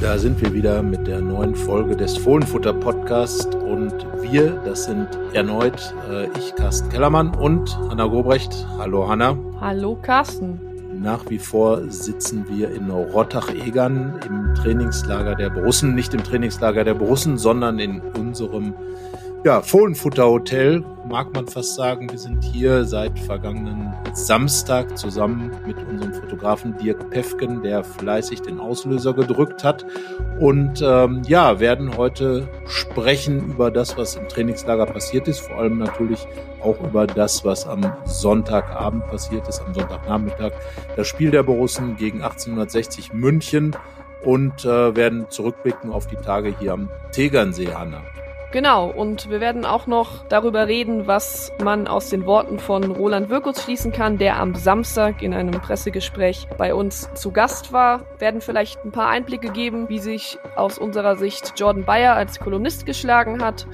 [0.00, 5.08] Da sind wir wieder mit der neuen Folge des Fohlenfutter Podcast und wir, das sind
[5.32, 8.66] erneut äh, ich, Carsten Kellermann und Hanna Gobrecht.
[8.78, 9.38] Hallo Hanna.
[9.58, 10.60] Hallo Carsten.
[11.00, 16.94] Nach wie vor sitzen wir in Rottach-Egern im Trainingslager der Borussen, nicht im Trainingslager der
[16.94, 18.74] Borussen, sondern in unserem
[19.44, 22.10] ja, Fohlenfutter-Hotel, mag man fast sagen.
[22.10, 28.60] Wir sind hier seit vergangenen Samstag zusammen mit unserem Fotografen Dirk Pefken, der fleißig den
[28.60, 29.86] Auslöser gedrückt hat.
[30.38, 35.78] Und ähm, ja, werden heute sprechen über das, was im Trainingslager passiert ist, vor allem
[35.78, 36.26] natürlich
[36.62, 40.52] auch über das, was am Sonntagabend passiert ist, am Sonntagnachmittag.
[40.94, 43.74] Das Spiel der Borussen gegen 1860 München
[44.22, 48.02] und äh, werden zurückblicken auf die Tage hier am Tegernsee, Hanna.
[48.56, 53.28] Genau, und wir werden auch noch darüber reden, was man aus den Worten von Roland
[53.28, 58.06] Wirkus schließen kann, der am Samstag in einem Pressegespräch bei uns zu Gast war.
[58.18, 62.86] Werden vielleicht ein paar Einblicke geben, wie sich aus unserer Sicht Jordan Bayer als Kolumnist
[62.86, 63.66] geschlagen hat.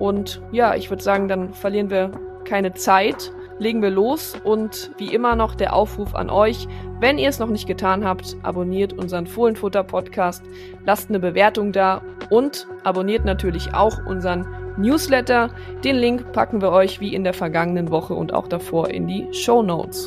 [0.00, 2.10] Und ja, ich würde sagen, dann verlieren wir
[2.44, 6.66] keine Zeit legen wir los und wie immer noch der Aufruf an euch,
[7.00, 10.42] wenn ihr es noch nicht getan habt, abonniert unseren Fohlenfutter Podcast,
[10.84, 15.50] lasst eine Bewertung da und abonniert natürlich auch unseren Newsletter.
[15.84, 19.26] Den Link packen wir euch wie in der vergangenen Woche und auch davor in die
[19.32, 20.06] Show Notes.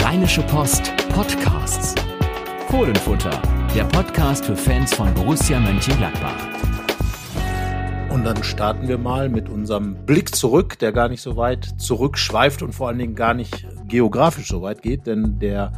[0.00, 1.94] Rheinische Post Podcasts.
[2.68, 3.40] Fohlenfutter,
[3.74, 6.55] der Podcast für Fans von Borussia Mönchengladbach.
[8.16, 12.62] Und dann starten wir mal mit unserem Blick zurück, der gar nicht so weit zurückschweift
[12.62, 15.74] und vor allen Dingen gar nicht geografisch so weit geht, denn der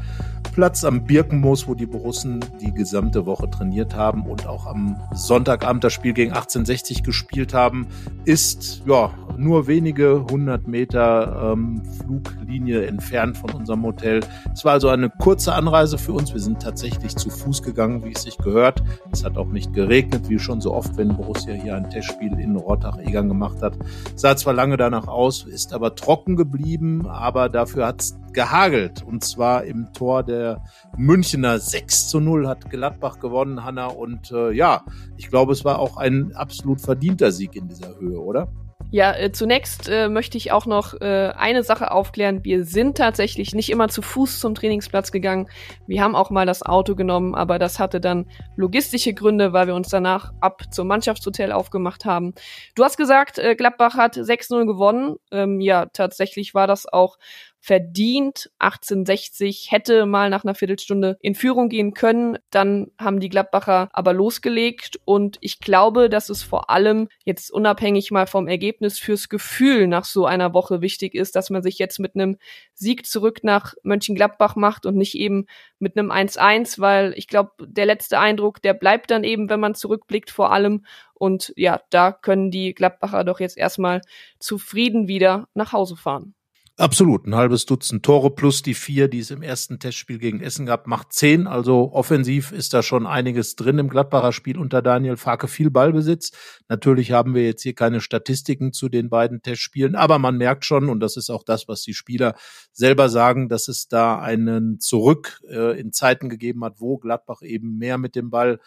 [0.53, 5.83] Platz am Birkenmoos, wo die Borussen die gesamte Woche trainiert haben und auch am Sonntagabend
[5.83, 7.89] das Spiel gegen 1860 gespielt haben,
[8.25, 14.20] ist ja nur wenige hundert Meter ähm, Fluglinie entfernt von unserem Hotel.
[14.53, 16.33] Es war also eine kurze Anreise für uns.
[16.33, 18.83] Wir sind tatsächlich zu Fuß gegangen, wie es sich gehört.
[19.12, 22.56] Es hat auch nicht geregnet, wie schon so oft, wenn Borussia hier ein Testspiel in
[22.56, 23.78] Rottach-Egern gemacht hat.
[24.16, 29.03] Sah zwar lange danach aus, ist aber trocken geblieben, aber dafür hat es gehagelt.
[29.03, 30.65] Und zwar im Tor der
[30.97, 33.87] Münchner 6 zu 0 hat Gladbach gewonnen, Hanna.
[33.87, 34.82] Und äh, ja,
[35.16, 38.48] ich glaube, es war auch ein absolut verdienter Sieg in dieser Höhe, oder?
[38.91, 42.43] Ja, äh, zunächst äh, möchte ich auch noch äh, eine Sache aufklären.
[42.44, 45.49] Wir sind tatsächlich nicht immer zu Fuß zum Trainingsplatz gegangen.
[45.87, 49.75] Wir haben auch mal das Auto genommen, aber das hatte dann logistische Gründe, weil wir
[49.75, 52.34] uns danach ab zum Mannschaftshotel aufgemacht haben.
[52.77, 55.16] Du hast gesagt, äh, Gladbach hat 6-0 gewonnen.
[55.33, 57.19] Ähm, ja, tatsächlich war das auch
[57.68, 58.50] verdient.
[58.60, 62.38] 1860 hätte mal nach einer Viertelstunde in Führung gehen können.
[62.48, 68.10] Dann haben die Gladbacher aber losgelegt und ich glaube, dass es vor allem jetzt unabhängig
[68.10, 71.98] mal vom Ergebnis fürs Gefühl nach so einer Woche wichtig ist, dass man sich jetzt
[71.98, 72.38] mit einem
[72.72, 75.44] Sieg zurück nach Mönchengladbach macht und nicht eben
[75.78, 79.74] mit einem 1-1, weil ich glaube, der letzte Eindruck, der bleibt dann eben, wenn man
[79.74, 80.86] zurückblickt vor allem.
[81.12, 84.00] Und ja, da können die Gladbacher doch jetzt erstmal
[84.38, 86.34] zufrieden wieder nach Hause fahren.
[86.81, 90.65] Absolut, ein halbes Dutzend Tore plus die vier, die es im ersten Testspiel gegen Essen
[90.65, 91.49] gab, macht zehn.
[91.49, 95.49] Also offensiv ist da schon einiges drin im Gladbacher Spiel unter Daniel Farke.
[95.49, 96.31] Viel Ballbesitz.
[96.69, 100.89] Natürlich haben wir jetzt hier keine Statistiken zu den beiden Testspielen, aber man merkt schon,
[100.89, 102.37] und das ist auch das, was die Spieler
[102.71, 107.77] selber sagen, dass es da einen Zurück äh, in Zeiten gegeben hat, wo Gladbach eben
[107.78, 108.60] mehr mit dem Ball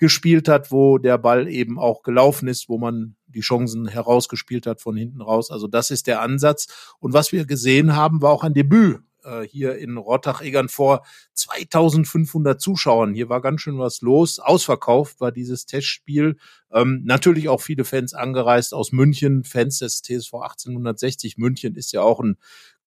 [0.00, 4.80] gespielt hat, wo der Ball eben auch gelaufen ist, wo man die Chancen herausgespielt hat
[4.80, 5.50] von hinten raus.
[5.50, 6.94] Also das ist der Ansatz.
[6.98, 12.58] Und was wir gesehen haben, war auch ein Debüt äh, hier in Rottach-Egern vor 2500
[12.58, 13.12] Zuschauern.
[13.12, 14.38] Hier war ganz schön was los.
[14.38, 16.38] Ausverkauft war dieses Testspiel.
[16.72, 21.36] Ähm, natürlich auch viele Fans angereist aus München, Fans des TSV 1860.
[21.36, 22.38] München ist ja auch ein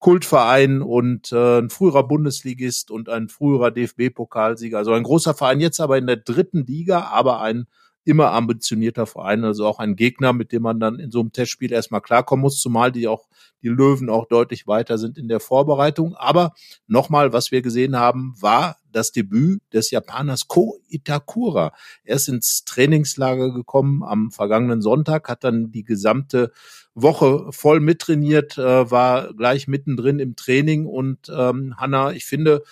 [0.03, 4.77] Kultverein und äh, ein früherer Bundesligist und ein früherer DFB-Pokalsieger.
[4.77, 7.67] Also ein großer Verein, jetzt aber in der dritten Liga, aber ein
[8.03, 11.71] immer ambitionierter Verein, also auch ein Gegner, mit dem man dann in so einem Testspiel
[11.71, 13.29] erstmal klarkommen muss, zumal die auch
[13.61, 16.15] die Löwen auch deutlich weiter sind in der Vorbereitung.
[16.15, 16.51] Aber
[16.85, 21.73] nochmal, was wir gesehen haben, war das Debüt des Japaners Ko Itakura.
[22.03, 26.51] Er ist ins Trainingslager gekommen am vergangenen Sonntag, hat dann die gesamte
[26.95, 32.63] Woche voll mittrainiert, äh, war gleich mittendrin im Training und ähm, Hanna, ich finde,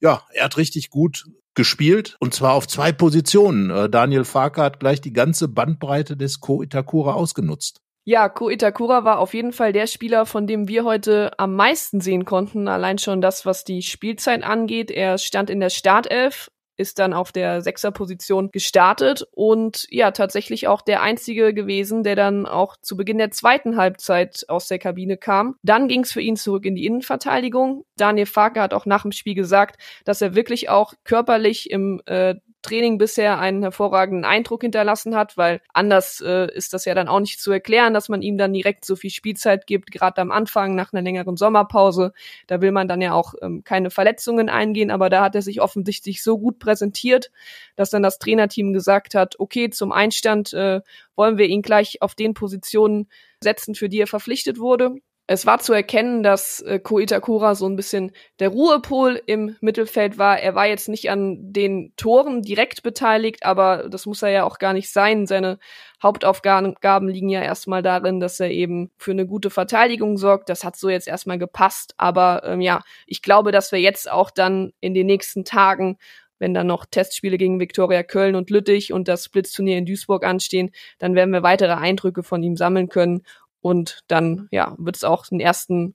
[0.00, 3.70] ja, er hat richtig gut gespielt und zwar auf zwei Positionen.
[3.70, 7.80] Äh, Daniel Farker hat gleich die ganze Bandbreite des Ko Itakura ausgenutzt.
[8.04, 12.00] Ja, Ko Itakura war auf jeden Fall der Spieler, von dem wir heute am meisten
[12.00, 12.66] sehen konnten.
[12.66, 14.90] Allein schon das, was die Spielzeit angeht.
[14.90, 16.50] Er stand in der Startelf,
[16.80, 22.46] ist dann auf der Sechserposition gestartet und ja, tatsächlich auch der einzige gewesen, der dann
[22.46, 25.56] auch zu Beginn der zweiten Halbzeit aus der Kabine kam.
[25.62, 27.84] Dann ging es für ihn zurück in die Innenverteidigung.
[27.96, 32.36] Daniel Farke hat auch nach dem Spiel gesagt, dass er wirklich auch körperlich im äh,
[32.62, 37.20] Training bisher einen hervorragenden Eindruck hinterlassen hat, weil anders äh, ist das ja dann auch
[37.20, 40.74] nicht zu erklären, dass man ihm dann direkt so viel Spielzeit gibt, gerade am Anfang
[40.74, 42.12] nach einer längeren Sommerpause.
[42.46, 45.60] Da will man dann ja auch ähm, keine Verletzungen eingehen, aber da hat er sich
[45.60, 47.30] offensichtlich so gut präsentiert,
[47.76, 50.80] dass dann das Trainerteam gesagt hat, okay, zum Einstand äh,
[51.16, 53.08] wollen wir ihn gleich auf den Positionen
[53.42, 54.96] setzen, für die er verpflichtet wurde.
[55.32, 58.10] Es war zu erkennen, dass äh, Ko Itakura so ein bisschen
[58.40, 60.40] der Ruhepol im Mittelfeld war.
[60.40, 64.58] Er war jetzt nicht an den Toren direkt beteiligt, aber das muss er ja auch
[64.58, 65.28] gar nicht sein.
[65.28, 65.60] Seine
[66.02, 70.48] Hauptaufgaben liegen ja erstmal darin, dass er eben für eine gute Verteidigung sorgt.
[70.48, 71.94] Das hat so jetzt erstmal gepasst.
[71.96, 75.96] Aber ähm, ja, ich glaube, dass wir jetzt auch dann in den nächsten Tagen
[76.42, 80.70] wenn dann noch Testspiele gegen Viktoria Köln und Lüttich und das Blitzturnier in Duisburg anstehen,
[80.98, 83.24] dann werden wir weitere Eindrücke von ihm sammeln können
[83.60, 85.94] und dann, ja, wird es auch einen ersten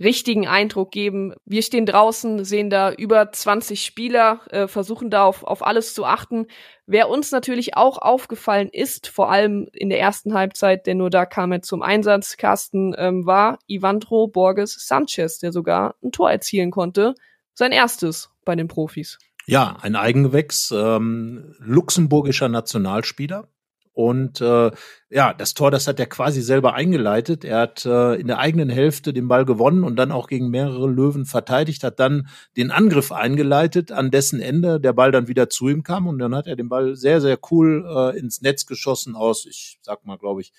[0.00, 1.34] richtigen Eindruck geben.
[1.44, 6.04] Wir stehen draußen, sehen da über 20 Spieler, äh, versuchen da auf, auf alles zu
[6.04, 6.46] achten.
[6.86, 11.26] Wer uns natürlich auch aufgefallen ist, vor allem in der ersten Halbzeit, denn nur da
[11.26, 16.72] kam er zum Einsatz, Carsten, ähm, war Ivandro Borges Sanchez, der sogar ein Tor erzielen
[16.72, 17.14] konnte.
[17.54, 19.18] Sein erstes bei den Profis.
[19.46, 23.48] Ja, ein Eigengewächs, ähm, luxemburgischer Nationalspieler.
[23.92, 24.72] Und äh,
[25.14, 27.44] ja, das Tor, das hat er quasi selber eingeleitet.
[27.44, 30.90] Er hat äh, in der eigenen Hälfte den Ball gewonnen und dann auch gegen mehrere
[30.90, 32.26] Löwen verteidigt, hat dann
[32.56, 36.34] den Angriff eingeleitet, an dessen Ende der Ball dann wieder zu ihm kam und dann
[36.34, 40.18] hat er den Ball sehr, sehr cool äh, ins Netz geschossen aus, ich sag mal,
[40.18, 40.52] glaube ich,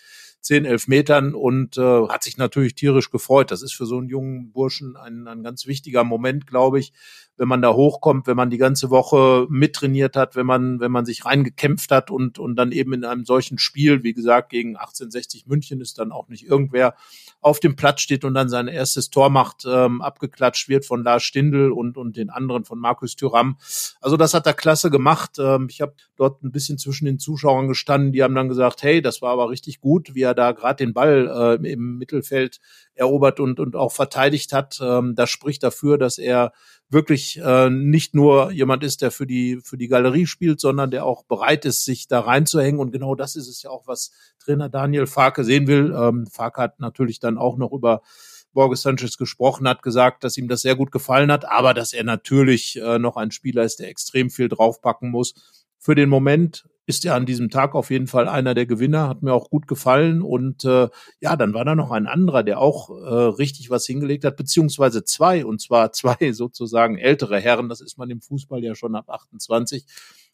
[0.45, 3.51] zehn, elf Metern und äh, hat sich natürlich tierisch gefreut.
[3.51, 6.93] Das ist für so einen jungen Burschen ein, ein ganz wichtiger Moment, glaube ich,
[7.35, 11.05] wenn man da hochkommt, wenn man die ganze Woche mittrainiert hat, wenn man, wenn man
[11.05, 15.47] sich reingekämpft hat und, und dann eben in einem solchen Spiel, wie gesagt, gegen 1860
[15.47, 16.95] München ist dann auch nicht irgendwer
[17.41, 21.23] auf dem Platz steht und dann sein erstes Tor macht, ähm, abgeklatscht wird von Lars
[21.23, 23.57] Stindl und, und den anderen von Markus Thüram.
[24.01, 25.37] Also das hat er klasse gemacht.
[25.39, 29.01] Ähm, ich habe dort ein bisschen zwischen den Zuschauern gestanden, die haben dann gesagt, hey,
[29.01, 32.59] das war aber richtig gut, wie er da gerade den Ball äh, im Mittelfeld
[32.95, 34.79] erobert und, und auch verteidigt hat.
[34.81, 36.51] Ähm, das spricht dafür, dass er
[36.89, 41.05] wirklich äh, nicht nur jemand ist, der für die, für die Galerie spielt, sondern der
[41.05, 42.79] auch bereit ist, sich da reinzuhängen.
[42.79, 45.93] Und genau das ist es ja auch, was Trainer Daniel Farke sehen will.
[45.95, 48.01] Ähm, Farke hat natürlich dann auch noch über
[48.53, 52.03] Borges Sanchez gesprochen hat, gesagt, dass ihm das sehr gut gefallen hat, aber dass er
[52.03, 55.33] natürlich äh, noch ein Spieler ist, der extrem viel draufpacken muss.
[55.77, 59.23] Für den Moment ist er an diesem Tag auf jeden Fall einer der Gewinner, hat
[59.23, 60.21] mir auch gut gefallen.
[60.21, 60.89] Und äh,
[61.19, 65.03] ja, dann war da noch ein anderer, der auch äh, richtig was hingelegt hat, beziehungsweise
[65.03, 69.09] zwei, und zwar zwei sozusagen ältere Herren, das ist man im Fußball ja schon ab
[69.09, 69.85] 28.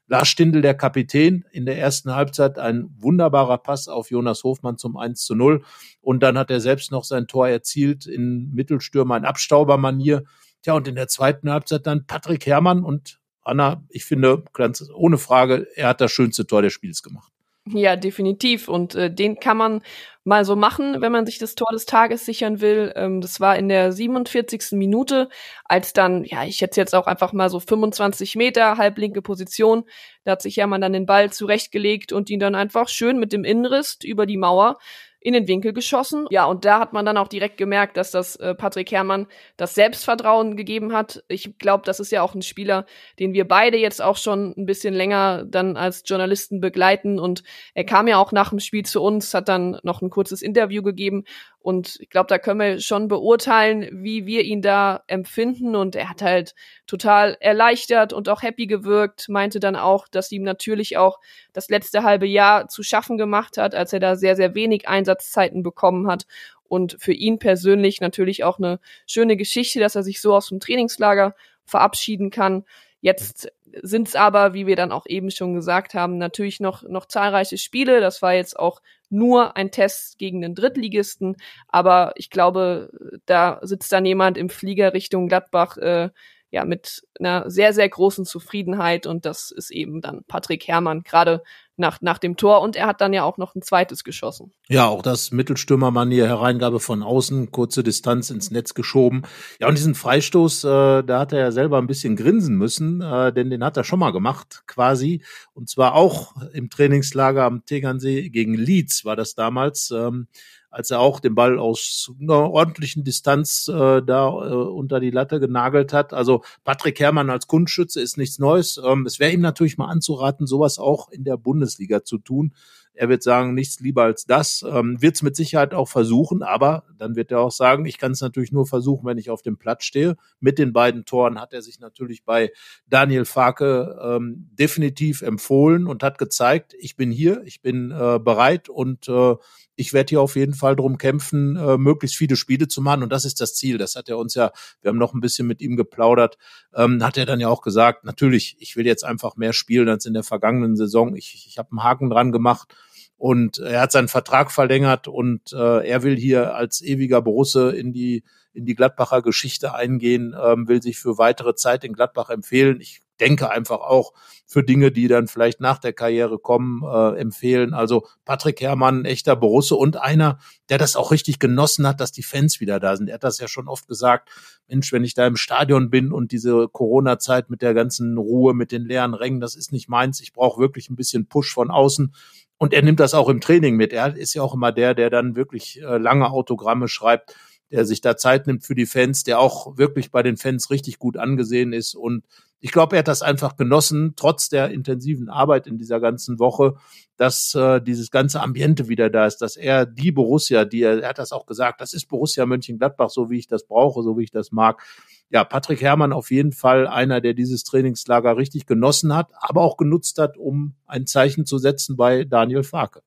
[0.08, 4.98] Lars Stindl, der Kapitän, in der ersten Halbzeit ein wunderbarer Pass auf Jonas Hofmann zum
[4.98, 5.64] 1 zu 0.
[6.02, 10.24] Und dann hat er selbst noch sein Tor erzielt in Mittelstürmer in Abstaubermanier.
[10.64, 15.18] Tja, und in der zweiten Halbzeit dann Patrick Herrmann und Anna, ich finde, ganz ohne
[15.18, 17.32] Frage, er hat das schönste Tor des Spiels gemacht.
[17.68, 18.68] Ja, definitiv.
[18.68, 19.82] Und äh, den kann man
[20.24, 22.92] mal so machen, wenn man sich das Tor des Tages sichern will.
[22.96, 24.72] Ähm, das war in der 47.
[24.72, 25.30] Minute,
[25.66, 29.84] als dann, ja, ich hätte jetzt auch einfach mal so 25 Meter, halblinke Position.
[30.24, 33.44] Da hat sich Hermann dann den Ball zurechtgelegt und ihn dann einfach schön mit dem
[33.44, 34.78] Innenriss über die Mauer
[35.22, 36.26] in den Winkel geschossen.
[36.32, 39.76] Ja, und da hat man dann auch direkt gemerkt, dass das äh, Patrick Herrmann das
[39.76, 41.24] Selbstvertrauen gegeben hat.
[41.28, 42.86] Ich glaube, das ist ja auch ein Spieler,
[43.20, 47.20] den wir beide jetzt auch schon ein bisschen länger dann als Journalisten begleiten.
[47.20, 47.44] Und
[47.76, 50.82] er kam ja auch nach dem Spiel zu uns, hat dann noch ein kurzes Interview
[50.82, 51.24] gegeben
[51.64, 55.76] und ich glaube, da können wir schon beurteilen, wie wir ihn da empfinden.
[55.76, 56.56] Und er hat halt
[56.88, 61.20] total erleichtert und auch happy gewirkt, meinte dann auch, dass ihm natürlich auch
[61.54, 65.62] das letzte halbe Jahr zu schaffen gemacht hat, als er da sehr, sehr wenig Einsatzzeiten
[65.62, 66.26] bekommen hat.
[66.64, 70.60] Und für ihn persönlich natürlich auch eine schöne Geschichte, dass er sich so aus dem
[70.60, 72.66] Trainingslager verabschieden kann.
[73.02, 77.06] Jetzt sind es aber, wie wir dann auch eben schon gesagt haben, natürlich noch, noch
[77.08, 78.00] zahlreiche Spiele.
[78.00, 81.36] Das war jetzt auch nur ein Test gegen den Drittligisten.
[81.68, 82.92] Aber ich glaube,
[83.26, 86.10] da sitzt dann jemand im Flieger Richtung Gladbach, äh,
[86.52, 89.08] ja, mit einer sehr, sehr großen Zufriedenheit.
[89.08, 91.42] Und das ist eben dann Patrick Herrmann, gerade
[91.82, 92.62] nach, nach dem Tor.
[92.62, 94.54] Und er hat dann ja auch noch ein zweites geschossen.
[94.70, 99.24] Ja, auch das Mittelstürmermanier, Hereingabe von außen, kurze Distanz ins Netz geschoben.
[99.60, 103.34] Ja, und diesen Freistoß, äh, da hat er ja selber ein bisschen grinsen müssen, äh,
[103.34, 105.24] denn den hat er schon mal gemacht, quasi.
[105.54, 109.92] Und zwar auch im Trainingslager am Tegernsee gegen Leeds war das damals.
[109.92, 110.28] Ähm,
[110.72, 115.40] als er auch den Ball aus einer ordentlichen Distanz äh, da äh, unter die Latte
[115.40, 116.14] genagelt hat.
[116.14, 118.82] Also Patrick Herrmann als Kunstschütze ist nichts Neues.
[118.84, 122.54] Ähm, es wäre ihm natürlich mal anzuraten, sowas auch in der Bundesliga zu tun.
[122.94, 124.66] Er wird sagen, nichts lieber als das.
[124.68, 128.12] Ähm, wird es mit Sicherheit auch versuchen, aber dann wird er auch sagen, ich kann
[128.12, 130.18] es natürlich nur versuchen, wenn ich auf dem Platz stehe.
[130.40, 132.52] Mit den beiden Toren hat er sich natürlich bei
[132.88, 138.68] Daniel Farke ähm, definitiv empfohlen und hat gezeigt, ich bin hier, ich bin äh, bereit
[138.68, 139.36] und äh,
[139.82, 143.04] ich werde hier auf jeden Fall drum kämpfen, äh, möglichst viele Spiele zu machen.
[143.04, 143.78] Und das ist das Ziel.
[143.78, 146.38] Das hat er uns ja, wir haben noch ein bisschen mit ihm geplaudert,
[146.74, 150.06] ähm, hat er dann ja auch gesagt, natürlich, ich will jetzt einfach mehr spielen als
[150.06, 151.16] in der vergangenen Saison.
[151.16, 152.74] Ich, ich habe einen Haken dran gemacht
[153.18, 157.92] und er hat seinen Vertrag verlängert und äh, er will hier als ewiger Borusse in
[157.92, 158.24] die
[158.54, 162.82] in die Gladbacher Geschichte eingehen, ähm, will sich für weitere Zeit in Gladbach empfehlen.
[162.82, 164.14] Ich denke einfach auch
[164.46, 167.74] für Dinge, die dann vielleicht nach der Karriere kommen, äh, empfehlen.
[167.74, 170.40] Also Patrick Herrmann, echter Borusse und einer,
[170.70, 173.08] der das auch richtig genossen hat, dass die Fans wieder da sind.
[173.08, 174.30] Er hat das ja schon oft gesagt.
[174.68, 178.72] Mensch, wenn ich da im Stadion bin und diese Corona-Zeit mit der ganzen Ruhe, mit
[178.72, 180.20] den leeren Rängen, das ist nicht meins.
[180.20, 182.14] Ich brauche wirklich ein bisschen Push von außen.
[182.58, 183.94] Und er nimmt das auch im Training mit.
[183.94, 187.36] Er ist ja auch immer der, der dann wirklich äh, lange Autogramme schreibt
[187.72, 191.00] der sich da Zeit nimmt für die Fans, der auch wirklich bei den Fans richtig
[191.00, 191.96] gut angesehen ist.
[191.96, 192.26] Und
[192.60, 196.76] ich glaube, er hat das einfach genossen, trotz der intensiven Arbeit in dieser ganzen Woche,
[197.18, 201.10] dass äh, dieses ganze Ambiente wieder da ist, dass er die Borussia, die er, er
[201.10, 204.24] hat das auch gesagt, das ist Borussia Mönchengladbach, so wie ich das brauche, so wie
[204.24, 204.82] ich das mag.
[205.30, 209.78] Ja, Patrick Herrmann auf jeden Fall einer, der dieses Trainingslager richtig genossen hat, aber auch
[209.78, 213.02] genutzt hat, um ein Zeichen zu setzen bei Daniel Farke.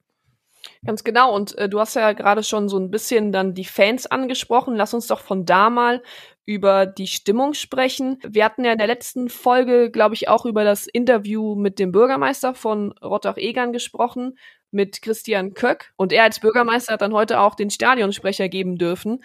[0.87, 1.35] Ganz genau.
[1.35, 4.77] Und äh, du hast ja gerade schon so ein bisschen dann die Fans angesprochen.
[4.77, 6.03] Lass uns doch von da mal
[6.47, 8.19] über die Stimmung sprechen.
[8.23, 11.91] Wir hatten ja in der letzten Folge, glaube ich, auch über das Interview mit dem
[11.91, 14.39] Bürgermeister von Rottach-Egern gesprochen,
[14.71, 15.93] mit Christian Köck.
[15.97, 19.25] Und er als Bürgermeister hat dann heute auch den Stadionsprecher geben dürfen.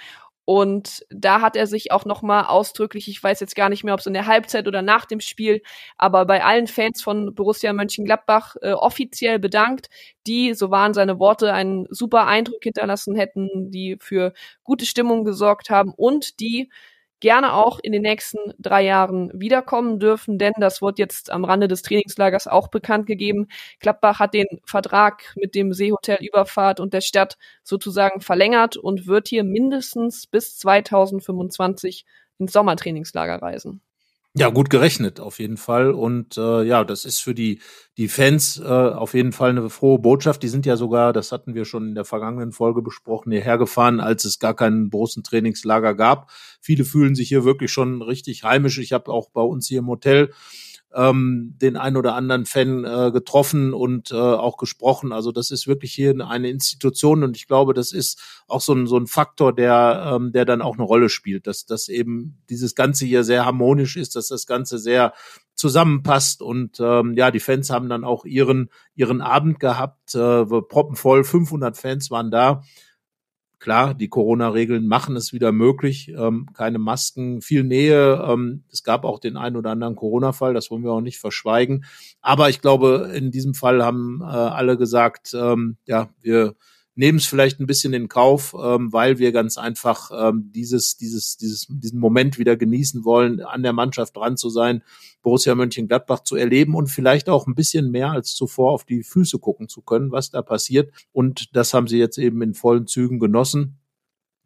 [0.52, 4.00] Und da hat er sich auch nochmal ausdrücklich, ich weiß jetzt gar nicht mehr, ob
[4.00, 5.62] es in der Halbzeit oder nach dem Spiel,
[5.96, 9.90] aber bei allen Fans von Borussia Mönchengladbach äh, offiziell bedankt,
[10.26, 15.70] die, so waren seine Worte, einen super Eindruck hinterlassen hätten, die für gute Stimmung gesorgt
[15.70, 16.72] haben und die
[17.20, 21.68] gerne auch in den nächsten drei Jahren wiederkommen dürfen, denn das wird jetzt am Rande
[21.68, 23.48] des Trainingslagers auch bekannt gegeben.
[23.80, 29.28] Gladbach hat den Vertrag mit dem Seehotel Überfahrt und der Stadt sozusagen verlängert und wird
[29.28, 32.06] hier mindestens bis 2025
[32.38, 33.82] ins Sommertrainingslager reisen.
[34.36, 35.92] Ja, gut gerechnet auf jeden Fall.
[35.92, 37.62] Und äh, ja, das ist für die,
[37.98, 40.44] die Fans äh, auf jeden Fall eine frohe Botschaft.
[40.44, 44.00] Die sind ja sogar, das hatten wir schon in der vergangenen Folge besprochen, hierher gefahren,
[44.00, 46.30] als es gar keinen großen Trainingslager gab.
[46.62, 48.78] Viele fühlen sich hier wirklich schon richtig heimisch.
[48.78, 50.32] Ich habe auch bei uns hier im Hotel
[50.94, 55.12] ähm, den ein oder anderen Fan äh, getroffen und äh, auch gesprochen.
[55.12, 58.88] Also das ist wirklich hier eine Institution und ich glaube, das ist auch so ein,
[58.88, 62.74] so ein Faktor, der, ähm, der dann auch eine Rolle spielt, dass, dass eben dieses
[62.74, 65.14] Ganze hier sehr harmonisch ist, dass das Ganze sehr
[65.54, 71.24] zusammenpasst und ähm, ja, die Fans haben dann auch ihren, ihren Abend gehabt, äh, proppenvoll,
[71.24, 72.64] 500 Fans waren da
[73.60, 76.14] Klar, die Corona-Regeln machen es wieder möglich.
[76.18, 78.24] Ähm, keine Masken, viel Nähe.
[78.26, 81.84] Ähm, es gab auch den einen oder anderen Corona-Fall, das wollen wir auch nicht verschweigen.
[82.22, 86.56] Aber ich glaube, in diesem Fall haben äh, alle gesagt, ähm, ja, wir
[87.00, 91.38] nehmen es vielleicht ein bisschen in Kauf, ähm, weil wir ganz einfach ähm, dieses, dieses,
[91.38, 94.84] dieses, diesen Moment wieder genießen wollen, an der Mannschaft dran zu sein,
[95.22, 99.40] Borussia Mönchengladbach zu erleben und vielleicht auch ein bisschen mehr als zuvor auf die Füße
[99.40, 100.92] gucken zu können, was da passiert.
[101.14, 103.79] Und das haben sie jetzt eben in vollen Zügen genossen.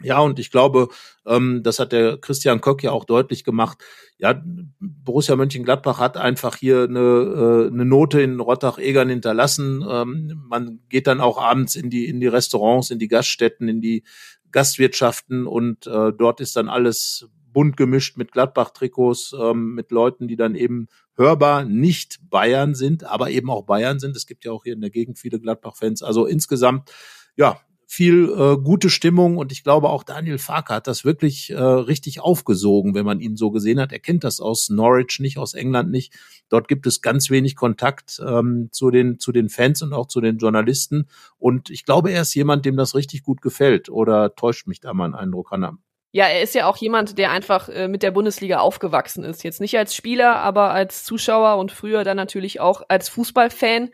[0.04, 0.90] Ja, und ich glaube,
[1.26, 3.84] ähm, das hat der Christian Köck ja auch deutlich gemacht.
[4.18, 4.42] Ja,
[4.80, 9.84] Borussia Mönchengladbach hat einfach hier eine, äh, eine Note in Rottach-Egern hinterlassen.
[9.90, 13.82] Ähm, man geht dann auch abends in die in die Restaurants, in die Gaststätten, in
[13.82, 14.04] die
[14.52, 20.36] Gastwirtschaften und äh, dort ist dann alles bunt gemischt mit Gladbach-Trikots, ähm, mit Leuten, die
[20.36, 24.16] dann eben hörbar nicht Bayern sind, aber eben auch Bayern sind.
[24.18, 26.02] Es gibt ja auch hier in der Gegend viele Gladbach-Fans.
[26.02, 26.92] Also insgesamt,
[27.36, 27.60] ja,
[27.94, 32.22] viel äh, gute Stimmung und ich glaube auch Daniel Farker hat das wirklich äh, richtig
[32.22, 33.92] aufgesogen, wenn man ihn so gesehen hat.
[33.92, 36.14] Er kennt das aus Norwich nicht, aus England nicht.
[36.50, 40.22] Dort gibt es ganz wenig Kontakt ähm, zu den zu den Fans und auch zu
[40.22, 41.08] den Journalisten
[41.38, 43.90] und ich glaube, er ist jemand, dem das richtig gut gefällt.
[43.90, 45.78] Oder täuscht mich da mal ein Eindruck, Hannah?
[46.14, 49.44] Ja, er ist ja auch jemand, der einfach äh, mit der Bundesliga aufgewachsen ist.
[49.44, 53.90] Jetzt nicht als Spieler, aber als Zuschauer und früher dann natürlich auch als Fußballfan.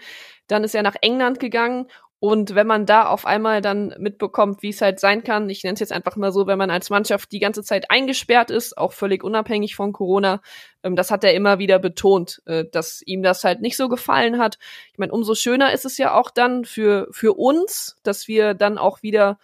[0.47, 1.85] Dann ist er nach England gegangen
[2.19, 5.75] und wenn man da auf einmal dann mitbekommt, wie es halt sein kann, ich nenne
[5.75, 8.91] es jetzt einfach mal so, wenn man als Mannschaft die ganze Zeit eingesperrt ist, auch
[8.91, 10.41] völlig unabhängig von Corona,
[10.83, 14.38] ähm, das hat er immer wieder betont, äh, dass ihm das halt nicht so gefallen
[14.38, 14.59] hat.
[14.91, 18.77] Ich meine, umso schöner ist es ja auch dann für, für uns, dass wir dann
[18.77, 19.39] auch wieder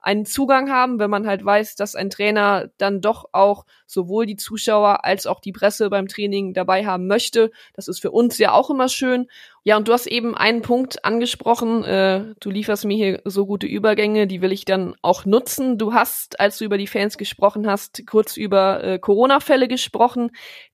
[0.00, 4.36] einen Zugang haben, wenn man halt weiß, dass ein Trainer dann doch auch sowohl die
[4.36, 7.50] Zuschauer als auch die Presse beim Training dabei haben möchte.
[7.74, 9.26] Das ist für uns ja auch immer schön.
[9.64, 11.84] Ja, und du hast eben einen Punkt angesprochen.
[11.84, 15.78] Äh, du lieferst mir hier so gute Übergänge, die will ich dann auch nutzen.
[15.78, 20.30] Du hast, als du über die Fans gesprochen hast, kurz über äh, Corona-Fälle gesprochen.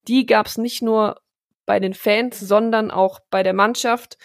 [0.06, 1.20] Die gab es nicht nur
[1.66, 4.18] bei den Fans, sondern auch bei der Mannschaft.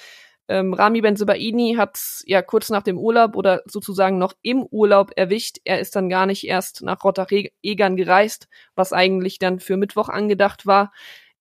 [0.49, 5.57] Ähm, Rami Benzebaini hat ja kurz nach dem Urlaub oder sozusagen noch im Urlaub erwischt.
[5.63, 10.65] Er ist dann gar nicht erst nach Rottach-Egern gereist, was eigentlich dann für Mittwoch angedacht
[10.65, 10.91] war.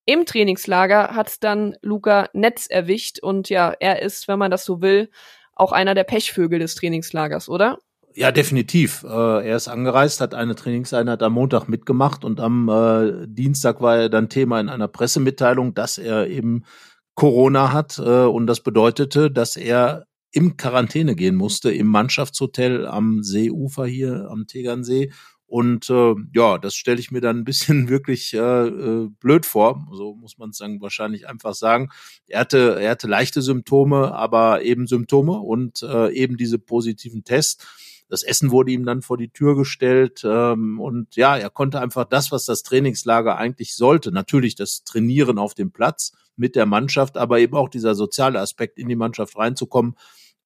[0.04, 4.82] Im Trainingslager hat dann Luca Netz erwischt und ja, er ist, wenn man das so
[4.82, 5.10] will,
[5.54, 7.78] auch einer der Pechvögel des Trainingslagers, oder?
[8.14, 9.04] Ja, definitiv.
[9.04, 13.96] Äh, er ist angereist, hat eine Trainingseinheit am Montag mitgemacht und am äh, Dienstag war
[13.96, 16.64] er dann Thema in einer Pressemitteilung, dass er eben
[17.18, 23.24] Corona hat äh, und das bedeutete, dass er im Quarantäne gehen musste im Mannschaftshotel am
[23.24, 25.10] Seeufer hier am Tegernsee
[25.48, 29.84] und äh, ja, das stelle ich mir dann ein bisschen wirklich äh, äh, blöd vor.
[29.92, 31.88] So muss man es dann wahrscheinlich einfach sagen.
[32.28, 37.66] Er hatte, er hatte leichte Symptome, aber eben Symptome und äh, eben diese positiven Tests.
[38.08, 42.04] Das Essen wurde ihm dann vor die Tür gestellt ähm, und ja, er konnte einfach
[42.04, 47.16] das, was das Trainingslager eigentlich sollte, natürlich das Trainieren auf dem Platz mit der Mannschaft,
[47.16, 49.94] aber eben auch dieser soziale Aspekt in die Mannschaft reinzukommen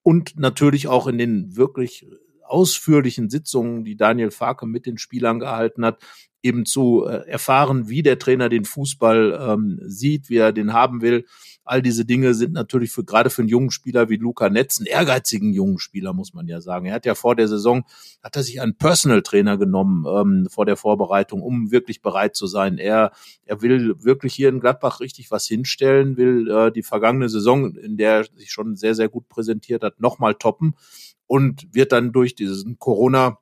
[0.02, 2.06] und natürlich auch in den wirklich
[2.44, 6.02] ausführlichen Sitzungen, die Daniel Farke mit den Spielern gehalten hat,
[6.42, 11.00] eben zu äh, erfahren, wie der Trainer den Fußball ähm, sieht, wie er den haben
[11.00, 11.24] will.
[11.64, 14.86] All diese Dinge sind natürlich für gerade für einen jungen Spieler wie Luca Netz, einen
[14.86, 16.86] ehrgeizigen jungen Spieler, muss man ja sagen.
[16.86, 17.84] Er hat ja vor der Saison,
[18.20, 22.48] hat er sich einen Personal Trainer genommen ähm, vor der Vorbereitung, um wirklich bereit zu
[22.48, 22.78] sein.
[22.78, 23.12] Er,
[23.44, 27.96] er will wirklich hier in Gladbach richtig was hinstellen, will äh, die vergangene Saison, in
[27.96, 30.74] der er sich schon sehr, sehr gut präsentiert hat, nochmal toppen
[31.28, 33.38] und wird dann durch diesen Corona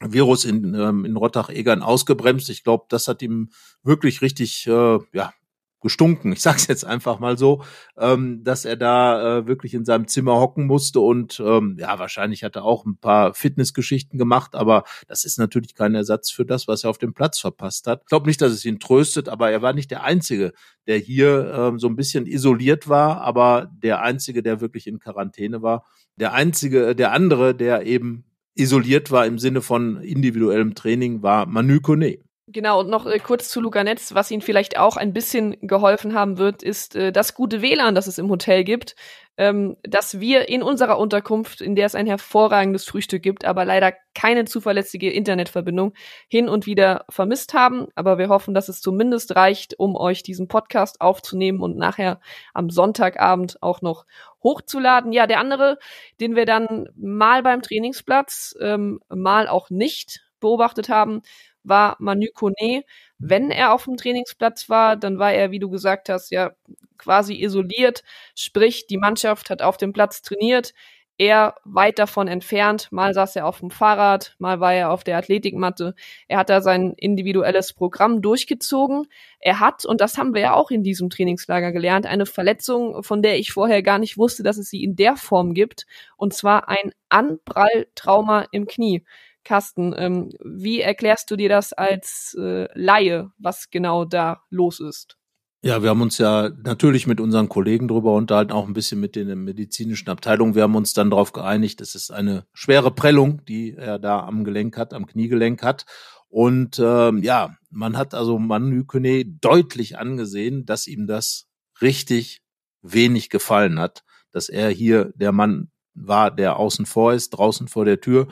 [0.00, 2.50] Virus in, ähm, in Rottach-Egern ausgebremst.
[2.50, 3.50] Ich glaube, das hat ihm
[3.82, 5.32] wirklich richtig äh, ja,
[5.80, 6.32] gestunken.
[6.32, 7.62] Ich sag's jetzt einfach mal so,
[7.96, 12.42] ähm, dass er da äh, wirklich in seinem Zimmer hocken musste und ähm, ja, wahrscheinlich
[12.42, 16.68] hat er auch ein paar Fitnessgeschichten gemacht, aber das ist natürlich kein Ersatz für das,
[16.68, 18.02] was er auf dem Platz verpasst hat.
[18.02, 20.52] Ich glaube nicht, dass es ihn tröstet, aber er war nicht der Einzige,
[20.86, 25.62] der hier ähm, so ein bisschen isoliert war, aber der Einzige, der wirklich in Quarantäne
[25.62, 25.84] war.
[26.16, 28.24] Der einzige, der andere, der eben
[28.58, 32.18] isoliert war im Sinne von individuellem Training, war Manu Kone.
[32.50, 36.14] Genau, und noch äh, kurz zu Luca Netz, was Ihnen vielleicht auch ein bisschen geholfen
[36.14, 38.96] haben wird, ist äh, das gute WLAN, das es im Hotel gibt,
[39.36, 43.92] ähm, dass wir in unserer Unterkunft, in der es ein hervorragendes Frühstück gibt, aber leider
[44.14, 45.92] keine zuverlässige Internetverbindung,
[46.26, 47.88] hin und wieder vermisst haben.
[47.94, 52.18] Aber wir hoffen, dass es zumindest reicht, um euch diesen Podcast aufzunehmen und nachher
[52.54, 54.06] am Sonntagabend auch noch
[54.42, 55.12] hochzuladen.
[55.12, 55.78] Ja, der andere,
[56.18, 61.22] den wir dann mal beim Trainingsplatz, ähm, mal auch nicht beobachtet haben,
[61.68, 62.84] war Manu Kone.
[63.18, 66.52] Wenn er auf dem Trainingsplatz war, dann war er, wie du gesagt hast, ja
[66.98, 68.02] quasi isoliert.
[68.34, 70.74] Sprich, die Mannschaft hat auf dem Platz trainiert.
[71.20, 72.92] Er weit davon entfernt.
[72.92, 75.96] Mal saß er auf dem Fahrrad, mal war er auf der Athletikmatte.
[76.28, 79.08] Er hat da sein individuelles Programm durchgezogen.
[79.40, 83.20] Er hat, und das haben wir ja auch in diesem Trainingslager gelernt, eine Verletzung, von
[83.20, 85.86] der ich vorher gar nicht wusste, dass es sie in der Form gibt.
[86.16, 89.04] Und zwar ein Anpralltrauma im Knie.
[89.48, 95.16] Carsten, ähm, wie erklärst du dir das als äh, Laie, was genau da los ist?
[95.62, 99.16] Ja, wir haben uns ja natürlich mit unseren Kollegen drüber unterhalten, auch ein bisschen mit
[99.16, 100.54] den medizinischen Abteilungen.
[100.54, 104.44] Wir haben uns dann darauf geeinigt, es ist eine schwere Prellung, die er da am
[104.44, 105.86] Gelenk hat, am Kniegelenk hat.
[106.28, 111.46] Und ähm, ja, man hat also Manu Kone deutlich angesehen, dass ihm das
[111.80, 112.42] richtig
[112.82, 117.86] wenig gefallen hat, dass er hier der Mann war, der außen vor ist, draußen vor
[117.86, 118.28] der Tür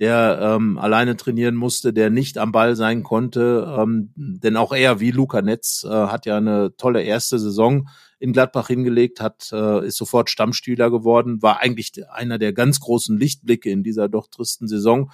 [0.00, 3.72] der ähm, alleine trainieren musste, der nicht am Ball sein konnte.
[3.78, 7.86] Ähm, denn auch er, wie Luca Netz, äh, hat ja eine tolle erste Saison
[8.18, 13.18] in Gladbach hingelegt, hat, äh, ist sofort Stammspieler geworden, war eigentlich einer der ganz großen
[13.18, 15.10] Lichtblicke in dieser doch tristen Saison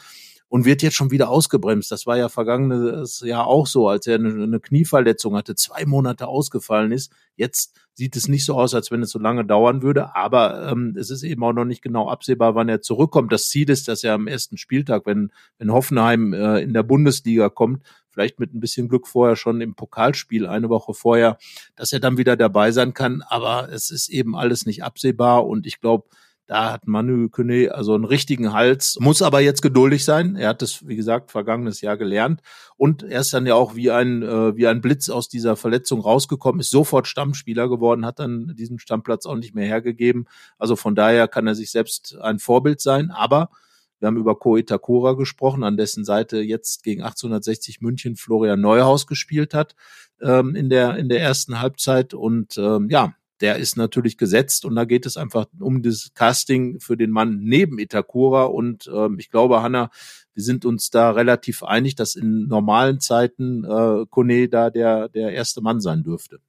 [0.48, 1.90] und wird jetzt schon wieder ausgebremst.
[1.90, 6.92] Das war ja vergangenes Jahr auch so, als er eine, Knieverletzung hatte, zwei Monate ausgefallen
[6.92, 7.12] ist.
[7.34, 10.94] Jetzt sieht es nicht so aus, als wenn es so lange dauern würde, aber ähm,
[10.98, 13.32] es ist eben auch noch nicht genau absehbar, wann er zurückkommt.
[13.32, 17.48] Das Ziel ist, dass er am ersten Spieltag, wenn, wenn Hoffenheim äh, in der Bundesliga
[17.48, 21.38] kommt, vielleicht mit ein bisschen Glück vorher schon im Pokalspiel eine Woche vorher,
[21.74, 23.22] dass er dann wieder dabei sein kann.
[23.28, 26.08] Aber es ist eben alles nicht absehbar und ich glaube,
[26.46, 30.36] da hat Manu Kone also einen richtigen Hals, muss aber jetzt geduldig sein.
[30.36, 32.40] Er hat es, wie gesagt, vergangenes Jahr gelernt.
[32.76, 36.00] Und er ist dann ja auch wie ein, äh, wie ein Blitz aus dieser Verletzung
[36.00, 40.26] rausgekommen, ist sofort Stammspieler geworden, hat dann diesen Stammplatz auch nicht mehr hergegeben.
[40.56, 43.10] Also von daher kann er sich selbst ein Vorbild sein.
[43.10, 43.50] Aber
[43.98, 49.06] Wir haben über Ko Itakura gesprochen, an dessen Seite jetzt gegen 1860 München Florian Neuhaus
[49.06, 49.74] gespielt hat
[50.20, 54.74] ähm, in der in der ersten Halbzeit und ähm, ja, der ist natürlich gesetzt und
[54.76, 59.30] da geht es einfach um das Casting für den Mann neben Itakura und ähm, ich
[59.30, 59.90] glaube, Hanna,
[60.34, 65.32] wir sind uns da relativ einig, dass in normalen Zeiten äh, Kone da der der
[65.32, 66.40] erste Mann sein dürfte.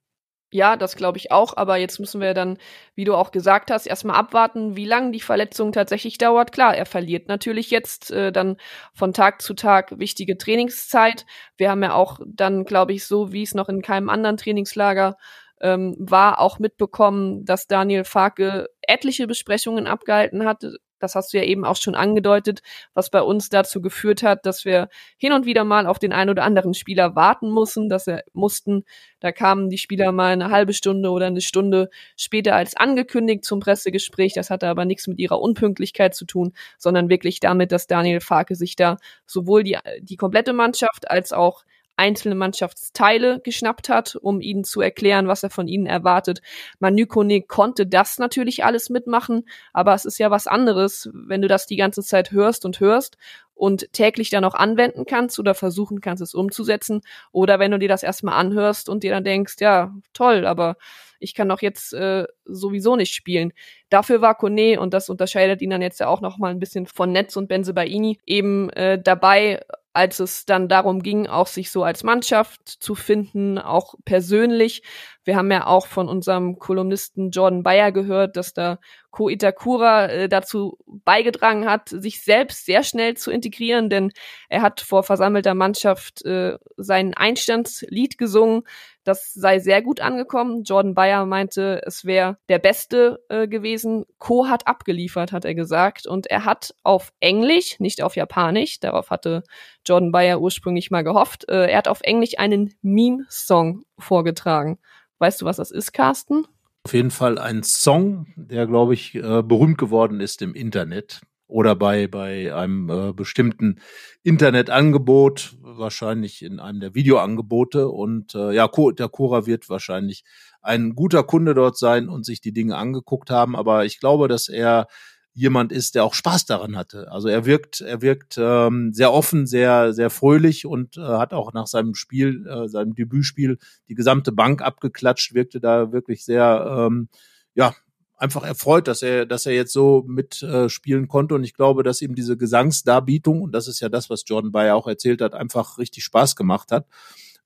[0.50, 2.56] Ja, das glaube ich auch, aber jetzt müssen wir dann,
[2.94, 6.52] wie du auch gesagt hast, erstmal abwarten, wie lange die Verletzung tatsächlich dauert.
[6.52, 8.56] Klar, er verliert natürlich jetzt äh, dann
[8.94, 11.26] von Tag zu Tag wichtige Trainingszeit.
[11.58, 15.18] Wir haben ja auch dann, glaube ich, so wie es noch in keinem anderen Trainingslager
[15.60, 20.64] ähm, war, auch mitbekommen, dass Daniel Farke etliche Besprechungen abgehalten hat,
[20.98, 22.60] das hast du ja eben auch schon angedeutet,
[22.94, 26.30] was bei uns dazu geführt hat, dass wir hin und wieder mal auf den einen
[26.30, 28.84] oder anderen Spieler warten mussten, dass wir mussten.
[29.20, 33.60] Da kamen die Spieler mal eine halbe Stunde oder eine Stunde später als angekündigt zum
[33.60, 34.34] Pressegespräch.
[34.34, 38.54] Das hatte aber nichts mit ihrer Unpünktlichkeit zu tun, sondern wirklich damit, dass Daniel Farke
[38.54, 41.64] sich da sowohl die, die komplette Mannschaft als auch
[41.98, 46.40] einzelne Mannschaftsteile geschnappt hat, um ihnen zu erklären, was er von ihnen erwartet.
[46.78, 51.48] Manu Kone konnte das natürlich alles mitmachen, aber es ist ja was anderes, wenn du
[51.48, 53.18] das die ganze Zeit hörst und hörst
[53.58, 57.00] und täglich dann auch anwenden kannst oder versuchen kannst, es umzusetzen.
[57.32, 60.76] Oder wenn du dir das erstmal anhörst und dir dann denkst, ja, toll, aber
[61.20, 63.52] ich kann doch jetzt äh, sowieso nicht spielen.
[63.90, 66.86] Dafür war Kone, und das unterscheidet ihn dann jetzt ja auch noch mal ein bisschen
[66.86, 69.60] von Netz und Benze Baini, eben äh, dabei,
[69.92, 74.82] als es dann darum ging, auch sich so als Mannschaft zu finden, auch persönlich.
[75.24, 78.78] Wir haben ja auch von unserem Kolumnisten Jordan Bayer gehört, dass da
[79.10, 84.12] Ko Itakura äh, dazu beigetragen hat, sich selbst sehr schnell zu integrieren, denn
[84.48, 88.62] er hat vor versammelter Mannschaft äh, sein Einstandslied gesungen.
[89.08, 90.64] Das sei sehr gut angekommen.
[90.64, 94.04] Jordan Bayer meinte, es wäre der Beste äh, gewesen.
[94.18, 96.06] Co hat abgeliefert, hat er gesagt.
[96.06, 99.44] Und er hat auf Englisch, nicht auf Japanisch, darauf hatte
[99.86, 104.78] Jordan Bayer ursprünglich mal gehofft, äh, er hat auf Englisch einen Meme-Song vorgetragen.
[105.20, 106.46] Weißt du, was das ist, Carsten?
[106.84, 111.74] Auf jeden Fall ein Song, der, glaube ich, äh, berühmt geworden ist im Internet oder
[111.74, 113.80] bei, bei einem äh, bestimmten
[114.22, 117.88] Internetangebot, wahrscheinlich in einem der Videoangebote.
[117.88, 120.24] Und äh, ja, der Cora wird wahrscheinlich
[120.60, 123.56] ein guter Kunde dort sein und sich die Dinge angeguckt haben.
[123.56, 124.86] Aber ich glaube, dass er
[125.32, 127.10] jemand ist, der auch Spaß daran hatte.
[127.12, 131.52] Also er wirkt, er wirkt ähm, sehr offen, sehr, sehr fröhlich und äh, hat auch
[131.52, 133.58] nach seinem Spiel, äh, seinem Debütspiel
[133.88, 137.08] die gesamte Bank abgeklatscht, wirkte da wirklich sehr, ähm,
[137.54, 137.72] ja,
[138.18, 141.34] einfach erfreut, dass er, dass er jetzt so mitspielen äh, konnte.
[141.34, 144.76] Und ich glaube, dass ihm diese Gesangsdarbietung, und das ist ja das, was Jordan Bayer
[144.76, 146.86] auch erzählt hat, einfach richtig Spaß gemacht hat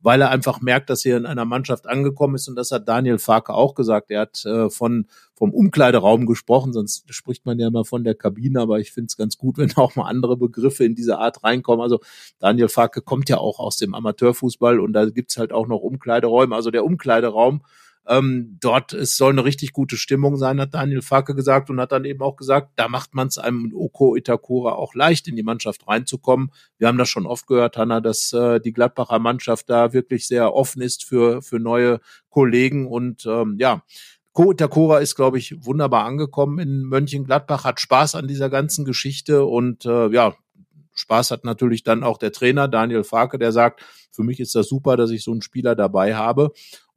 [0.02, 3.18] weil er einfach merkt, dass er in einer Mannschaft angekommen ist und das hat Daniel
[3.18, 4.10] Farke auch gesagt.
[4.10, 8.60] Er hat äh, von vom Umkleideraum gesprochen, sonst spricht man ja immer von der Kabine,
[8.60, 11.82] aber ich finde es ganz gut, wenn auch mal andere Begriffe in diese Art reinkommen.
[11.82, 12.00] Also
[12.40, 16.54] Daniel Farke kommt ja auch aus dem Amateurfußball und da gibt's halt auch noch Umkleideräume.
[16.54, 17.62] Also der Umkleideraum
[18.06, 21.92] ähm, dort es soll eine richtig gute Stimmung sein, hat Daniel Farke gesagt und hat
[21.92, 25.42] dann eben auch gesagt, da macht man es einem Oko Itakura auch leicht, in die
[25.42, 26.50] Mannschaft reinzukommen.
[26.78, 30.54] Wir haben das schon oft gehört, Hanna, dass äh, die Gladbacher Mannschaft da wirklich sehr
[30.54, 33.82] offen ist für, für neue Kollegen und ähm, ja,
[34.32, 39.44] Ko Itakura ist, glaube ich, wunderbar angekommen in Mönchengladbach, hat Spaß an dieser ganzen Geschichte
[39.44, 40.34] und äh, ja,
[40.94, 44.68] Spaß hat natürlich dann auch der Trainer Daniel Farke, der sagt, für mich ist das
[44.68, 46.52] super, dass ich so einen Spieler dabei habe.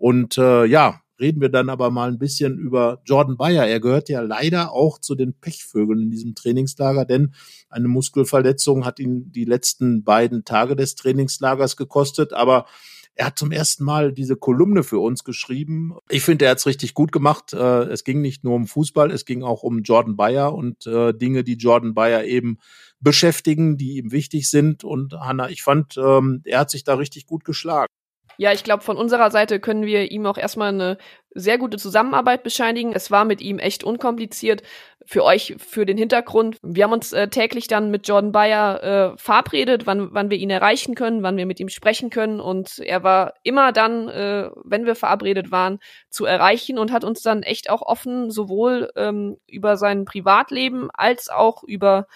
[0.06, 3.66] Und äh, ja, reden wir dann aber mal ein bisschen über Jordan Bayer.
[3.66, 7.34] Er gehört ja leider auch zu den Pechvögeln in diesem Trainingslager, denn
[7.70, 12.34] eine Muskelverletzung hat ihn die letzten beiden Tage des Trainingslagers gekostet.
[12.34, 12.68] Aber
[13.16, 15.96] er hat zum ersten Mal diese Kolumne für uns geschrieben.
[16.08, 17.54] Ich finde, er hat es richtig gut gemacht.
[17.54, 21.16] Äh, es ging nicht nur um Fußball, es ging auch um Jordan Bayer und äh,
[21.16, 22.60] Dinge, die Jordan Bayer eben
[23.00, 24.84] beschäftigen, die ihm wichtig sind.
[24.84, 27.95] Und Hanna, ich fand, ähm, er hat sich da richtig gut geschlagen.
[28.38, 30.98] Ja, ich glaube, von unserer Seite können wir ihm auch erstmal eine
[31.36, 32.94] sehr gute Zusammenarbeit bescheinigen.
[32.94, 34.64] Es war mit ihm echt unkompliziert.
[35.08, 36.58] Für euch, für den Hintergrund.
[36.64, 40.50] Wir haben uns äh, täglich dann mit Jordan Bayer äh, verabredet, wann, wann wir ihn
[40.50, 42.40] erreichen können, wann wir mit ihm sprechen können.
[42.40, 47.22] Und er war immer dann, äh, wenn wir verabredet waren, zu erreichen und hat uns
[47.22, 52.08] dann echt auch offen sowohl ähm, über sein Privatleben als auch über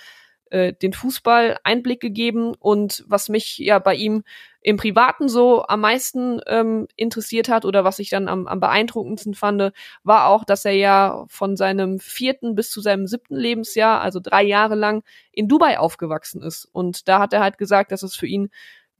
[0.49, 4.23] äh, den Fußball Einblick gegeben und was mich ja bei ihm
[4.62, 9.33] im Privaten so am meisten ähm, interessiert hat oder was ich dann am, am beeindruckendsten
[9.33, 9.71] fand,
[10.03, 14.43] war auch, dass er ja von seinem vierten bis zu seinem siebten Lebensjahr, also drei
[14.43, 16.65] Jahre lang, in Dubai aufgewachsen ist.
[16.65, 18.49] Und da hat er halt gesagt, dass es für ihn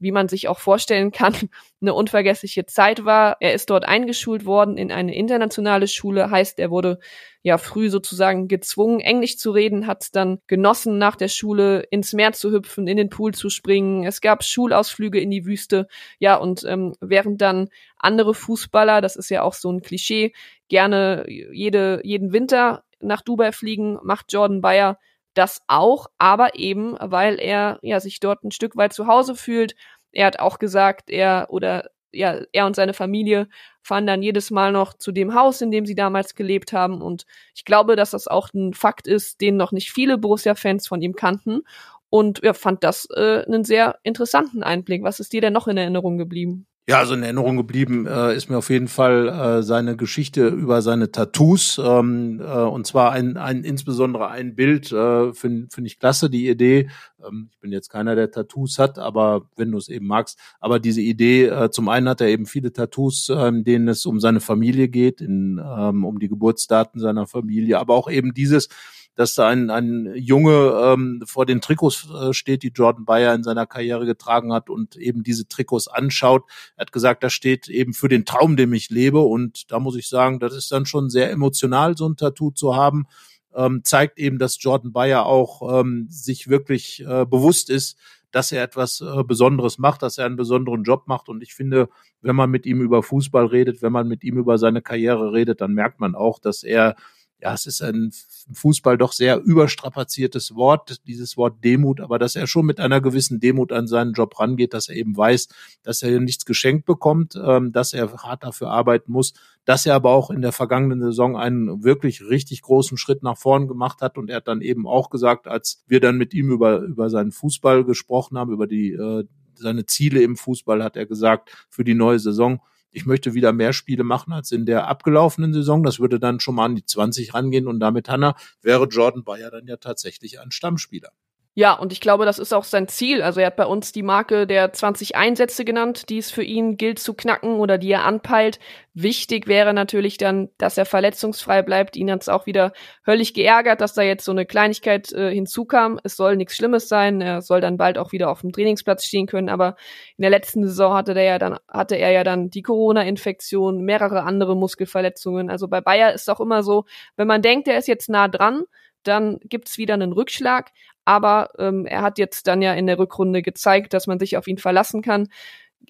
[0.00, 1.34] wie man sich auch vorstellen kann,
[1.80, 3.36] eine unvergessliche Zeit war.
[3.40, 6.98] Er ist dort eingeschult worden in eine internationale Schule, heißt, er wurde
[7.42, 12.32] ja früh sozusagen gezwungen, Englisch zu reden, hat dann genossen, nach der Schule ins Meer
[12.32, 14.04] zu hüpfen, in den Pool zu springen.
[14.04, 15.86] Es gab Schulausflüge in die Wüste.
[16.18, 20.32] Ja, und ähm, während dann andere Fußballer, das ist ja auch so ein Klischee,
[20.68, 24.98] gerne jede, jeden Winter nach Dubai fliegen, macht Jordan Bayer
[25.34, 29.74] das auch, aber eben, weil er ja sich dort ein Stück weit zu Hause fühlt.
[30.12, 33.48] Er hat auch gesagt, er oder ja, er und seine Familie
[33.82, 37.02] fahren dann jedes Mal noch zu dem Haus, in dem sie damals gelebt haben.
[37.02, 41.02] Und ich glaube, dass das auch ein Fakt ist, den noch nicht viele Borussia-Fans von
[41.02, 41.62] ihm kannten.
[42.08, 45.04] Und ja, fand das äh, einen sehr interessanten Einblick.
[45.04, 46.66] Was ist dir denn noch in Erinnerung geblieben?
[46.90, 50.82] Ja, also in Erinnerung geblieben äh, ist mir auf jeden Fall äh, seine Geschichte über
[50.82, 51.78] seine Tattoos.
[51.78, 56.48] Ähm, äh, und zwar ein, ein insbesondere ein Bild, äh, finde find ich klasse, die
[56.48, 56.90] Idee.
[57.24, 60.36] Ähm, ich bin jetzt keiner, der Tattoos hat, aber wenn du es eben magst.
[60.58, 64.04] Aber diese Idee, äh, zum einen hat er eben viele Tattoos, äh, in denen es
[64.04, 68.68] um seine Familie geht, in, ähm, um die Geburtsdaten seiner Familie, aber auch eben dieses,
[69.14, 73.42] dass da ein, ein Junge ähm, vor den Trikots äh, steht, die Jordan Bayer in
[73.42, 76.44] seiner Karriere getragen hat und eben diese Trikots anschaut.
[76.76, 79.20] Er hat gesagt, da steht eben für den Traum, dem ich lebe.
[79.20, 82.76] Und da muss ich sagen, das ist dann schon sehr emotional, so ein Tattoo zu
[82.76, 83.06] haben.
[83.54, 87.98] Ähm, zeigt eben, dass Jordan Bayer auch ähm, sich wirklich äh, bewusst ist,
[88.30, 91.28] dass er etwas äh, Besonderes macht, dass er einen besonderen Job macht.
[91.28, 91.88] Und ich finde,
[92.22, 95.60] wenn man mit ihm über Fußball redet, wenn man mit ihm über seine Karriere redet,
[95.60, 96.96] dann merkt man auch, dass er
[97.42, 98.12] ja, es ist ein
[98.52, 103.40] Fußball doch sehr überstrapaziertes Wort, dieses Wort Demut, aber dass er schon mit einer gewissen
[103.40, 105.48] Demut an seinen Job rangeht, dass er eben weiß,
[105.82, 109.32] dass er nichts geschenkt bekommt, ähm, dass er hart dafür arbeiten muss,
[109.64, 113.68] dass er aber auch in der vergangenen Saison einen wirklich richtig großen Schritt nach vorn
[113.68, 114.18] gemacht hat.
[114.18, 117.32] Und er hat dann eben auch gesagt, als wir dann mit ihm über, über seinen
[117.32, 119.24] Fußball gesprochen haben, über die, äh,
[119.54, 122.60] seine Ziele im Fußball, hat er gesagt, für die neue Saison,
[122.92, 125.82] ich möchte wieder mehr Spiele machen als in der abgelaufenen Saison.
[125.82, 129.50] Das würde dann schon mal an die 20 rangehen und damit, Hanna, wäre Jordan Bayer
[129.50, 131.12] dann ja tatsächlich ein Stammspieler.
[131.54, 133.22] Ja, und ich glaube, das ist auch sein Ziel.
[133.22, 136.76] Also er hat bei uns die Marke der 20 Einsätze genannt, die es für ihn
[136.76, 138.60] gilt zu knacken oder die er anpeilt.
[138.94, 141.96] Wichtig wäre natürlich dann, dass er verletzungsfrei bleibt.
[141.96, 142.72] Ihn hat es auch wieder
[143.04, 145.98] höllisch geärgert, dass da jetzt so eine Kleinigkeit äh, hinzukam.
[146.04, 147.20] Es soll nichts Schlimmes sein.
[147.20, 149.48] Er soll dann bald auch wieder auf dem Trainingsplatz stehen können.
[149.48, 149.74] Aber
[150.16, 154.22] in der letzten Saison hatte der ja dann, hatte er ja dann die Corona-Infektion, mehrere
[154.22, 155.50] andere Muskelverletzungen.
[155.50, 156.84] Also bei Bayer ist es auch immer so,
[157.16, 158.62] wenn man denkt, er ist jetzt nah dran,
[159.02, 160.70] dann gibt's wieder einen Rückschlag.
[161.04, 164.46] Aber ähm, er hat jetzt dann ja in der Rückrunde gezeigt, dass man sich auf
[164.46, 165.28] ihn verlassen kann.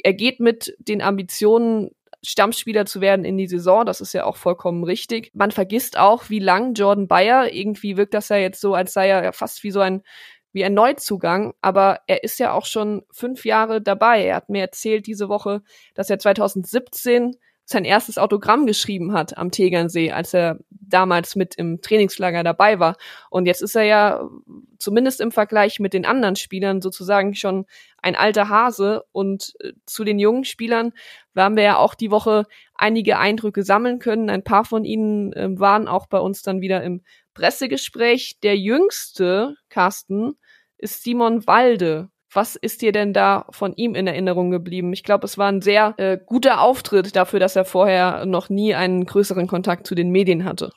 [0.03, 1.91] Er geht mit den Ambitionen,
[2.23, 3.87] Stammspieler zu werden in die Saison.
[3.87, 5.31] Das ist ja auch vollkommen richtig.
[5.35, 9.09] Man vergisst auch, wie lang Jordan Bayer, irgendwie wirkt das ja jetzt so, als sei
[9.09, 10.03] er ja fast wie so ein
[10.53, 14.25] wie ein Neuzugang, aber er ist ja auch schon fünf Jahre dabei.
[14.25, 15.63] Er hat mir erzählt diese Woche,
[15.95, 17.37] dass er 2017
[17.71, 22.97] sein erstes Autogramm geschrieben hat am Tegernsee, als er damals mit im Trainingslager dabei war.
[23.31, 24.29] Und jetzt ist er ja
[24.79, 27.67] zumindest im Vergleich mit den anderen Spielern sozusagen schon
[28.03, 29.05] ein alter Hase.
[29.13, 30.93] Und äh, zu den jungen Spielern
[31.37, 34.31] haben wir ja auch die Woche einige Eindrücke sammeln können.
[34.31, 37.03] Ein paar von ihnen äh, waren auch bei uns dann wieder im
[37.35, 38.41] Pressegespräch.
[38.43, 40.35] Der jüngste, Carsten,
[40.77, 42.11] ist Simon Walde.
[42.33, 44.93] Was ist dir denn da von ihm in Erinnerung geblieben?
[44.93, 48.75] Ich glaube, es war ein sehr äh, guter Auftritt dafür, dass er vorher noch nie
[48.75, 50.71] einen größeren Kontakt zu den Medien hatte.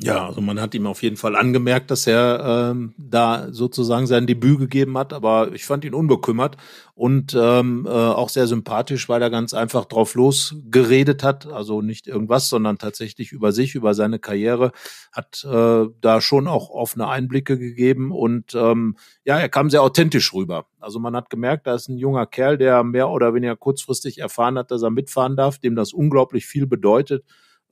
[0.00, 4.28] Ja, also man hat ihm auf jeden Fall angemerkt, dass er ähm, da sozusagen sein
[4.28, 6.56] Debüt gegeben hat, aber ich fand ihn unbekümmert
[6.94, 12.06] und ähm, äh, auch sehr sympathisch, weil er ganz einfach drauf losgeredet hat, also nicht
[12.06, 14.70] irgendwas, sondern tatsächlich über sich, über seine Karriere,
[15.10, 20.32] hat äh, da schon auch offene Einblicke gegeben und ähm, ja, er kam sehr authentisch
[20.32, 20.66] rüber.
[20.78, 24.58] Also man hat gemerkt, da ist ein junger Kerl, der mehr oder weniger kurzfristig erfahren
[24.58, 27.24] hat, dass er mitfahren darf, dem das unglaublich viel bedeutet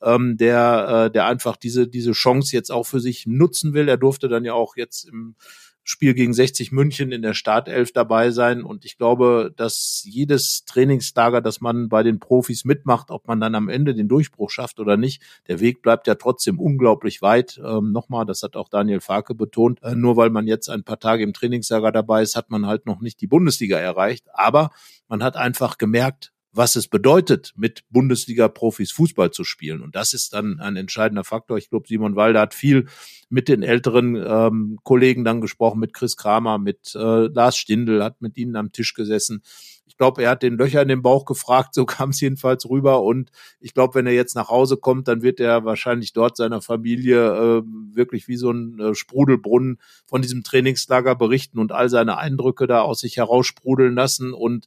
[0.02, 3.88] ähm, der, äh, der einfach diese, diese Chance jetzt auch für sich nutzen will.
[3.88, 5.36] Er durfte dann ja auch jetzt im
[5.88, 8.64] Spiel gegen 60 München in der Startelf dabei sein.
[8.64, 13.54] Und ich glaube, dass jedes Trainingslager, das man bei den Profis mitmacht, ob man dann
[13.54, 17.60] am Ende den Durchbruch schafft oder nicht, der Weg bleibt ja trotzdem unglaublich weit.
[17.64, 19.80] Ähm, Nochmal, das hat auch Daniel Farke betont.
[19.84, 22.86] Äh, nur weil man jetzt ein paar Tage im Trainingslager dabei ist, hat man halt
[22.86, 24.26] noch nicht die Bundesliga erreicht.
[24.32, 24.70] Aber
[25.06, 29.82] man hat einfach gemerkt, was es bedeutet, mit Bundesliga-Profis Fußball zu spielen.
[29.82, 31.58] Und das ist dann ein entscheidender Faktor.
[31.58, 32.86] Ich glaube, Simon Walder hat viel
[33.28, 38.22] mit den älteren ähm, Kollegen dann gesprochen, mit Chris Kramer, mit äh, Lars Stindl, hat
[38.22, 39.42] mit ihnen am Tisch gesessen.
[39.86, 43.02] Ich glaube, er hat den Löcher in den Bauch gefragt, so kam es jedenfalls rüber.
[43.02, 46.62] Und ich glaube, wenn er jetzt nach Hause kommt, dann wird er wahrscheinlich dort seiner
[46.62, 47.62] Familie äh,
[47.94, 52.80] wirklich wie so ein äh, Sprudelbrunnen von diesem Trainingslager berichten und all seine Eindrücke da
[52.80, 54.32] aus sich heraussprudeln lassen.
[54.32, 54.66] Und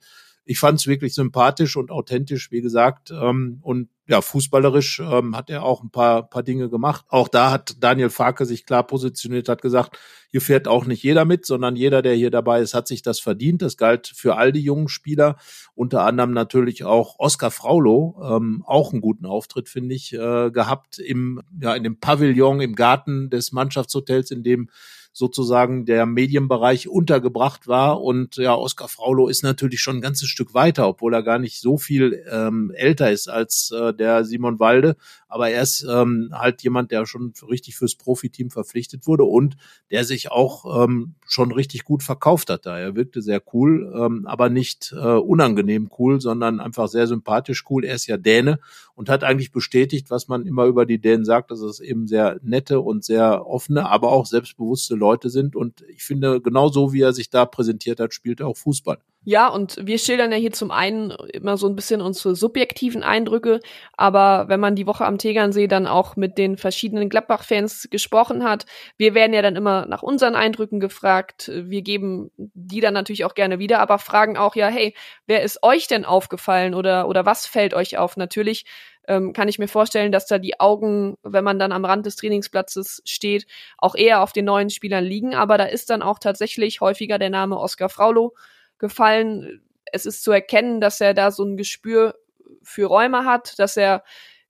[0.50, 3.12] ich fand es wirklich sympathisch und authentisch, wie gesagt.
[3.12, 7.06] Ähm, und ja, fußballerisch ähm, hat er auch ein paar, paar Dinge gemacht.
[7.08, 10.00] Auch da hat Daniel Farke sich klar positioniert, hat gesagt,
[10.32, 13.20] hier fährt auch nicht jeder mit, sondern jeder, der hier dabei ist, hat sich das
[13.20, 13.62] verdient.
[13.62, 15.38] Das galt für all die jungen Spieler,
[15.76, 20.98] unter anderem natürlich auch Oskar Fraulo, ähm, auch einen guten Auftritt, finde ich, äh, gehabt
[20.98, 24.72] im, ja, in dem Pavillon im Garten des Mannschaftshotels, in dem
[25.20, 28.02] sozusagen der Medienbereich untergebracht war.
[28.02, 31.60] Und ja, Oskar Fraulo ist natürlich schon ein ganzes Stück weiter, obwohl er gar nicht
[31.60, 34.96] so viel ähm, älter ist als äh, der Simon Walde.
[35.28, 39.58] Aber er ist ähm, halt jemand, der schon richtig fürs Profiteam verpflichtet wurde und
[39.92, 42.66] der sich auch ähm, schon richtig gut verkauft hat.
[42.66, 47.66] Da er wirkte sehr cool, ähm, aber nicht äh, unangenehm cool, sondern einfach sehr sympathisch
[47.70, 47.84] cool.
[47.84, 48.60] Er ist ja Däne
[48.96, 52.40] und hat eigentlich bestätigt, was man immer über die Dänen sagt, dass es eben sehr
[52.42, 55.56] nette und sehr offene, aber auch selbstbewusste Leute sind.
[55.56, 59.00] Und ich finde, genau so wie er sich da präsentiert hat, spielt er auch Fußball.
[59.26, 63.60] Ja, und wir schildern ja hier zum einen immer so ein bisschen unsere subjektiven Eindrücke,
[63.98, 68.66] aber wenn man die Woche am Tegernsee dann auch mit den verschiedenen Gladbach-Fans gesprochen hat,
[68.98, 73.36] wir werden ja dann immer nach unseren Eindrücken gefragt, wir geben die dann natürlich auch
[73.36, 74.96] gerne wieder, aber fragen auch ja, hey,
[75.28, 78.16] wer ist euch denn aufgefallen oder, oder was fällt euch auf?
[78.16, 78.66] Natürlich
[79.06, 82.16] ähm, kann ich mir vorstellen, dass da die Augen, wenn man dann am Rand des
[82.16, 86.80] Trainingsplatzes steht, auch eher auf den neuen Spielern liegen, aber da ist dann auch tatsächlich
[86.80, 88.34] häufiger der Name Oskar Fraulo
[88.80, 89.62] gefallen.
[89.92, 92.15] Es ist zu erkennen, dass er da so ein Gespür
[92.63, 94.04] für Räume hat, dass er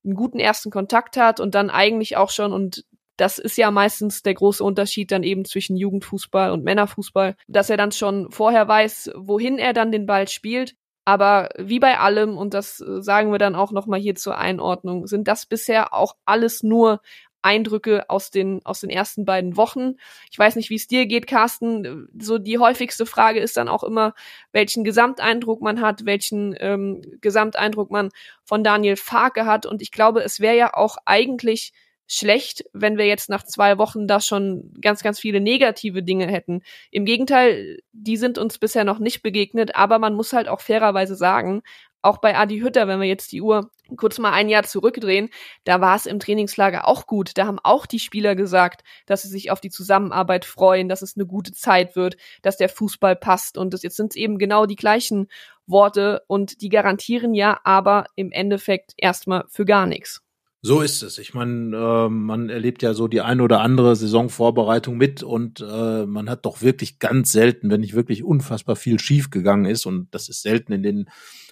[0.04, 2.86] einen guten ersten Kontakt hat und dann eigentlich auch schon, und
[3.18, 7.78] das ist ja meistens der große Unterschied dann eben zwischen Jugendfußball und Männerfußball, dass er
[7.78, 10.76] dann schon vorher weiß, wohin er dann den Ball spielt.
[11.04, 15.28] Aber wie bei allem, und das sagen wir dann auch nochmal hier zur Einordnung, sind
[15.28, 17.02] das bisher auch alles nur
[17.42, 19.96] Eindrücke aus den, aus den ersten beiden Wochen.
[20.32, 22.08] Ich weiß nicht, wie es dir geht, Carsten.
[22.20, 24.14] So die häufigste Frage ist dann auch immer,
[24.52, 28.10] welchen Gesamteindruck man hat, welchen ähm, Gesamteindruck man
[28.44, 29.66] von Daniel Farke hat.
[29.66, 31.74] Und ich glaube, es wäre ja auch eigentlich
[32.12, 36.64] schlecht, wenn wir jetzt nach zwei Wochen da schon ganz, ganz viele negative Dinge hätten.
[36.90, 41.16] Im Gegenteil, die sind uns bisher noch nicht begegnet, aber man muss halt auch fairerweise
[41.16, 41.62] sagen,
[42.02, 45.30] auch bei Adi Hütter, wenn wir jetzt die Uhr kurz mal ein Jahr zurückdrehen,
[45.64, 47.32] da war es im Trainingslager auch gut.
[47.38, 51.16] Da haben auch die Spieler gesagt, dass sie sich auf die Zusammenarbeit freuen, dass es
[51.16, 53.58] eine gute Zeit wird, dass der Fußball passt.
[53.58, 55.28] Und das, jetzt sind es eben genau die gleichen
[55.66, 60.22] Worte und die garantieren ja aber im Endeffekt erstmal für gar nichts.
[60.62, 61.18] So ist es.
[61.20, 66.06] Ich meine, äh, man erlebt ja so die eine oder andere Saisonvorbereitung mit und äh,
[66.06, 70.28] man hat doch wirklich ganz selten, wenn nicht wirklich unfassbar viel schiefgegangen ist und das
[70.28, 71.10] ist selten in den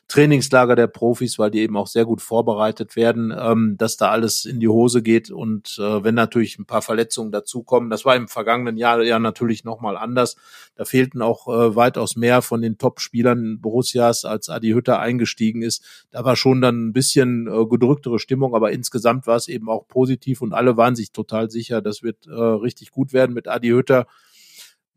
[0.10, 4.46] Trainingslager der Profis, weil die eben auch sehr gut vorbereitet werden, ähm, dass da alles
[4.46, 8.30] in die Hose geht und äh, wenn natürlich ein paar Verletzungen dazukommen, das war im
[8.30, 10.38] vergangenen Jahr ja natürlich nochmal anders.
[10.76, 15.84] Da fehlten auch äh, weitaus mehr von den Top-Spielern Borussias, als Adi Hütter eingestiegen ist.
[16.12, 18.97] Da war schon dann ein bisschen äh, gedrücktere Stimmung, aber insgesamt
[19.28, 22.92] war es eben auch positiv und alle waren sich total sicher, das wird äh, richtig
[22.92, 24.08] gut werden mit Adi Hütter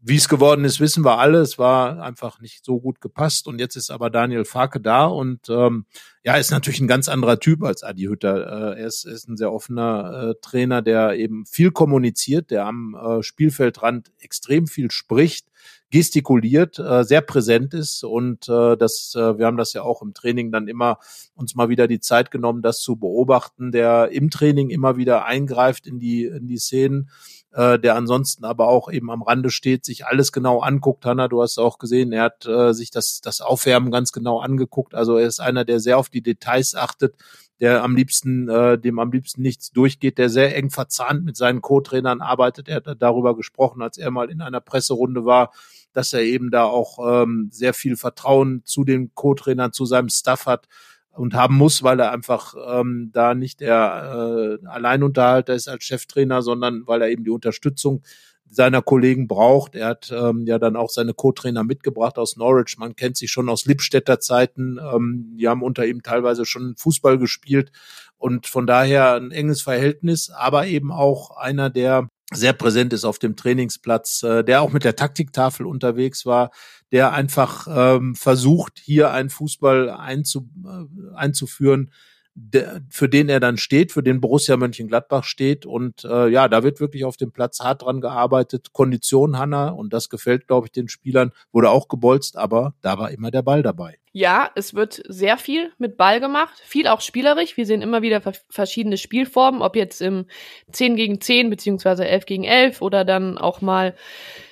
[0.03, 1.41] wie es geworden ist, wissen wir alle.
[1.41, 3.47] Es war einfach nicht so gut gepasst.
[3.47, 5.85] Und jetzt ist aber Daniel Farke da und ähm,
[6.25, 8.75] ja, ist natürlich ein ganz anderer Typ als Adi Hütter.
[8.75, 12.95] Äh, er ist, ist ein sehr offener äh, Trainer, der eben viel kommuniziert, der am
[12.95, 15.47] äh, Spielfeldrand extrem viel spricht,
[15.91, 20.15] gestikuliert, äh, sehr präsent ist und äh, das, äh, wir haben das ja auch im
[20.15, 20.99] Training dann immer
[21.35, 25.87] uns mal wieder die Zeit genommen, das zu beobachten, der im Training immer wieder eingreift
[25.87, 27.11] in die in die Szenen
[27.53, 31.05] äh, der ansonsten aber auch eben am Rande steht, sich alles genau anguckt.
[31.05, 34.95] Hanna, du hast auch gesehen, er hat äh, sich das, das Aufwärmen ganz genau angeguckt.
[34.95, 37.15] Also er ist einer, der sehr auf die Details achtet,
[37.59, 41.61] der am liebsten, äh, dem am liebsten nichts durchgeht, der sehr eng verzahnt mit seinen
[41.61, 42.69] Co-Trainern arbeitet.
[42.69, 45.53] Er hat darüber gesprochen, als er mal in einer Presserunde war,
[45.93, 50.47] dass er eben da auch ähm, sehr viel Vertrauen zu den Co-Trainern, zu seinem Staff
[50.47, 50.69] hat
[51.13, 56.43] und haben muss, weil er einfach ähm, da nicht der äh, Alleinunterhalter ist als Cheftrainer,
[56.43, 58.03] sondern weil er eben die Unterstützung
[58.51, 59.77] seiner Kollegen braucht.
[59.77, 62.77] Er hat ähm, ja dann auch seine Co-Trainer mitgebracht aus Norwich.
[62.79, 64.79] Man kennt sich schon aus Lippstädter Zeiten.
[64.79, 67.71] Ähm, die haben unter ihm teilweise schon Fußball gespielt
[68.19, 73.19] und von daher ein enges Verhältnis, aber eben auch einer, der sehr präsent ist auf
[73.19, 76.51] dem Trainingsplatz, äh, der auch mit der Taktiktafel unterwegs war,
[76.93, 81.93] der einfach ähm, versucht, hier einen Fußball einzu, äh, einzuführen,
[82.35, 85.67] der, für den er dann steht, für den Borussia Mönchengladbach steht.
[85.67, 88.73] Und äh, ja, da wird wirklich auf dem Platz hart dran gearbeitet.
[88.73, 93.11] Kondition, Hanna, und das gefällt, glaube ich, den Spielern, wurde auch gebolzt, aber da war
[93.11, 93.99] immer der Ball dabei.
[94.13, 97.57] Ja, es wird sehr viel mit Ball gemacht, viel auch spielerisch.
[97.57, 100.27] Wir sehen immer wieder verschiedene Spielformen, ob jetzt im
[100.73, 103.95] 10 gegen 10 beziehungsweise 11 gegen 11 oder dann auch mal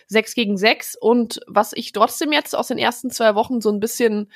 [0.06, 0.96] 6 gegen 6.
[1.00, 4.30] Und was ich trotzdem jetzt aus den ersten zwei Wochen so ein bisschen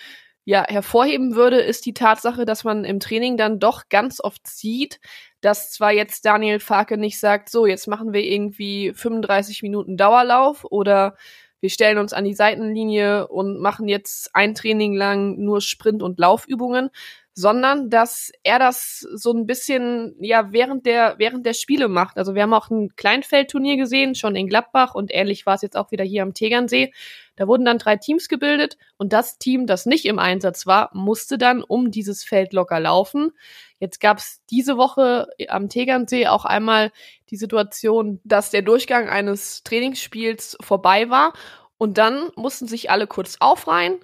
[0.45, 5.01] ja hervorheben würde, ist die Tatsache, dass man im Training dann doch ganz oft sieht,
[5.40, 10.64] dass zwar jetzt Daniel Farke nicht sagt, so, jetzt machen wir irgendwie 35 Minuten Dauerlauf
[10.64, 11.16] oder
[11.61, 16.18] wir stellen uns an die Seitenlinie und machen jetzt ein Training lang nur Sprint- und
[16.18, 16.90] Laufübungen,
[17.35, 22.18] sondern dass er das so ein bisschen ja während der während der Spiele macht.
[22.18, 25.76] Also wir haben auch ein Kleinfeldturnier gesehen, schon in Gladbach und ähnlich war es jetzt
[25.76, 26.93] auch wieder hier am Tegernsee.
[27.37, 31.39] Da wurden dann drei Teams gebildet und das Team, das nicht im Einsatz war, musste
[31.39, 33.30] dann um dieses Feld locker laufen.
[33.78, 36.93] Jetzt gab es diese Woche am Tegernsee auch einmal
[37.30, 41.33] die Situation, dass der Durchgang eines Trainingsspiels vorbei war
[41.78, 43.99] und dann mussten sich alle kurz aufreihen,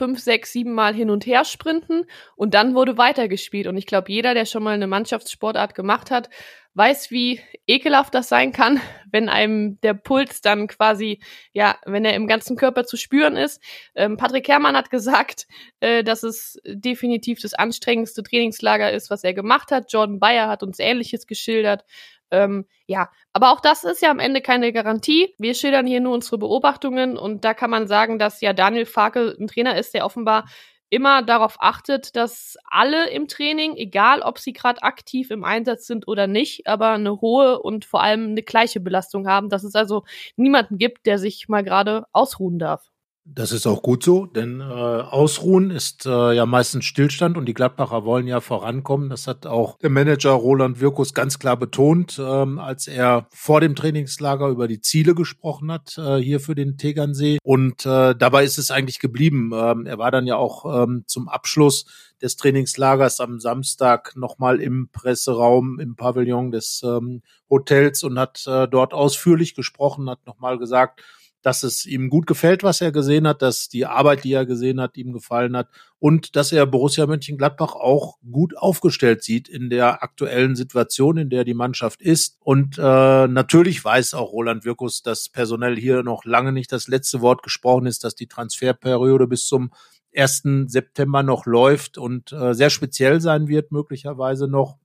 [0.00, 3.66] fünf, sechs, sieben Mal hin und her sprinten und dann wurde weitergespielt.
[3.66, 6.30] Und ich glaube, jeder, der schon mal eine Mannschaftssportart gemacht hat,
[6.72, 8.80] weiß, wie ekelhaft das sein kann,
[9.12, 11.20] wenn einem der Puls dann quasi,
[11.52, 13.62] ja, wenn er im ganzen Körper zu spüren ist.
[13.94, 15.46] Ähm, Patrick Herrmann hat gesagt,
[15.80, 19.92] äh, dass es definitiv das anstrengendste Trainingslager ist, was er gemacht hat.
[19.92, 21.84] Jordan Bayer hat uns Ähnliches geschildert.
[22.30, 25.34] Ähm, ja, aber auch das ist ja am Ende keine Garantie.
[25.38, 29.36] Wir schildern hier nur unsere Beobachtungen und da kann man sagen, dass ja Daniel Farke
[29.38, 30.46] ein Trainer ist, der offenbar
[30.90, 36.08] immer darauf achtet, dass alle im Training, egal ob sie gerade aktiv im Einsatz sind
[36.08, 40.04] oder nicht, aber eine hohe und vor allem eine gleiche Belastung haben, dass es also
[40.36, 42.90] niemanden gibt, der sich mal gerade ausruhen darf.
[43.26, 47.54] Das ist auch gut so, denn äh, Ausruhen ist äh, ja meistens Stillstand und die
[47.54, 49.10] Gladbacher wollen ja vorankommen.
[49.10, 53.76] Das hat auch der Manager Roland Wirkus ganz klar betont, ähm, als er vor dem
[53.76, 57.38] Trainingslager über die Ziele gesprochen hat, äh, hier für den Tegernsee.
[57.44, 59.50] Und äh, dabei ist es eigentlich geblieben.
[59.54, 61.84] Ähm, er war dann ja auch ähm, zum Abschluss
[62.22, 68.66] des Trainingslagers am Samstag nochmal im Presseraum, im Pavillon des ähm, Hotels und hat äh,
[68.66, 71.02] dort ausführlich gesprochen, hat nochmal gesagt,
[71.42, 74.80] dass es ihm gut gefällt, was er gesehen hat, dass die Arbeit, die er gesehen
[74.80, 75.68] hat, ihm gefallen hat
[75.98, 81.44] und dass er Borussia Mönchengladbach auch gut aufgestellt sieht in der aktuellen Situation, in der
[81.44, 82.36] die Mannschaft ist.
[82.40, 82.82] Und äh,
[83.28, 87.86] natürlich weiß auch Roland Wirkus, dass personell hier noch lange nicht das letzte Wort gesprochen
[87.86, 89.70] ist, dass die Transferperiode bis zum
[90.16, 90.42] 1.
[90.66, 94.76] September noch läuft und äh, sehr speziell sein wird, möglicherweise noch.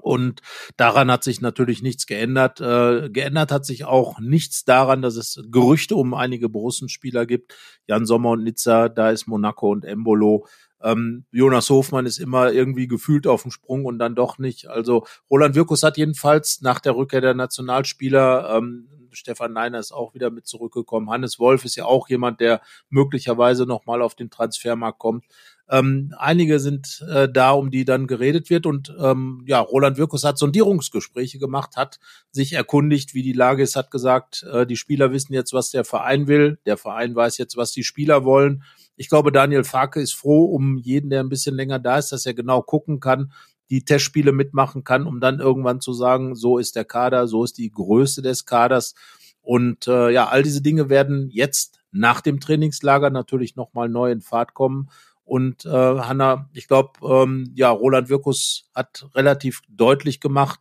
[0.00, 0.42] Und
[0.76, 2.60] daran hat sich natürlich nichts geändert.
[2.60, 7.54] Äh, geändert hat sich auch nichts daran, dass es Gerüchte um einige Borussenspieler gibt.
[7.86, 10.46] Jan Sommer und Nizza, da ist Monaco und Embolo.
[10.80, 14.68] Ähm, Jonas Hofmann ist immer irgendwie gefühlt auf dem Sprung und dann doch nicht.
[14.68, 20.14] Also Roland Wirkus hat jedenfalls nach der Rückkehr der Nationalspieler, ähm, Stefan Neiner ist auch
[20.14, 21.10] wieder mit zurückgekommen.
[21.10, 22.60] Hannes Wolf ist ja auch jemand, der
[22.90, 25.24] möglicherweise nochmal auf den Transfermarkt kommt.
[25.70, 28.66] Ähm, einige sind äh, da, um die dann geredet wird.
[28.66, 31.98] Und ähm, ja, Roland Wirkus hat Sondierungsgespräche gemacht, hat
[32.30, 35.84] sich erkundigt, wie die Lage ist, hat gesagt, äh, die Spieler wissen jetzt, was der
[35.84, 36.58] Verein will.
[36.64, 38.62] Der Verein weiß jetzt, was die Spieler wollen.
[38.96, 42.26] Ich glaube, Daniel Farke ist froh um jeden, der ein bisschen länger da ist, dass
[42.26, 43.32] er genau gucken kann,
[43.70, 47.58] die Testspiele mitmachen kann, um dann irgendwann zu sagen, so ist der Kader, so ist
[47.58, 48.94] die Größe des Kaders.
[49.42, 54.20] Und äh, ja, all diese Dinge werden jetzt nach dem Trainingslager natürlich nochmal neu in
[54.20, 54.90] Fahrt kommen.
[55.28, 60.58] Und äh, Hanna, ich glaube, ähm, ja, Roland Wirkus hat relativ deutlich gemacht,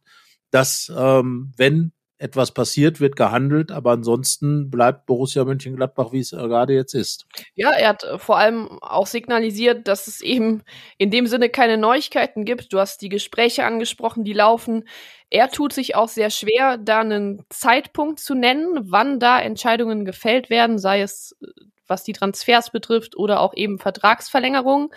[0.51, 6.74] dass ähm, wenn etwas passiert, wird gehandelt, aber ansonsten bleibt Borussia Mönchengladbach, wie es gerade
[6.74, 7.28] jetzt ist.
[7.55, 10.63] Ja, er hat äh, vor allem auch signalisiert, dass es eben
[10.97, 12.74] in dem Sinne keine Neuigkeiten gibt.
[12.74, 14.84] Du hast die Gespräche angesprochen, die laufen.
[15.30, 20.49] Er tut sich auch sehr schwer, da einen Zeitpunkt zu nennen, wann da Entscheidungen gefällt
[20.49, 21.47] werden, sei es äh,
[21.88, 24.90] was die Transfers betrifft oder auch eben Vertragsverlängerungen.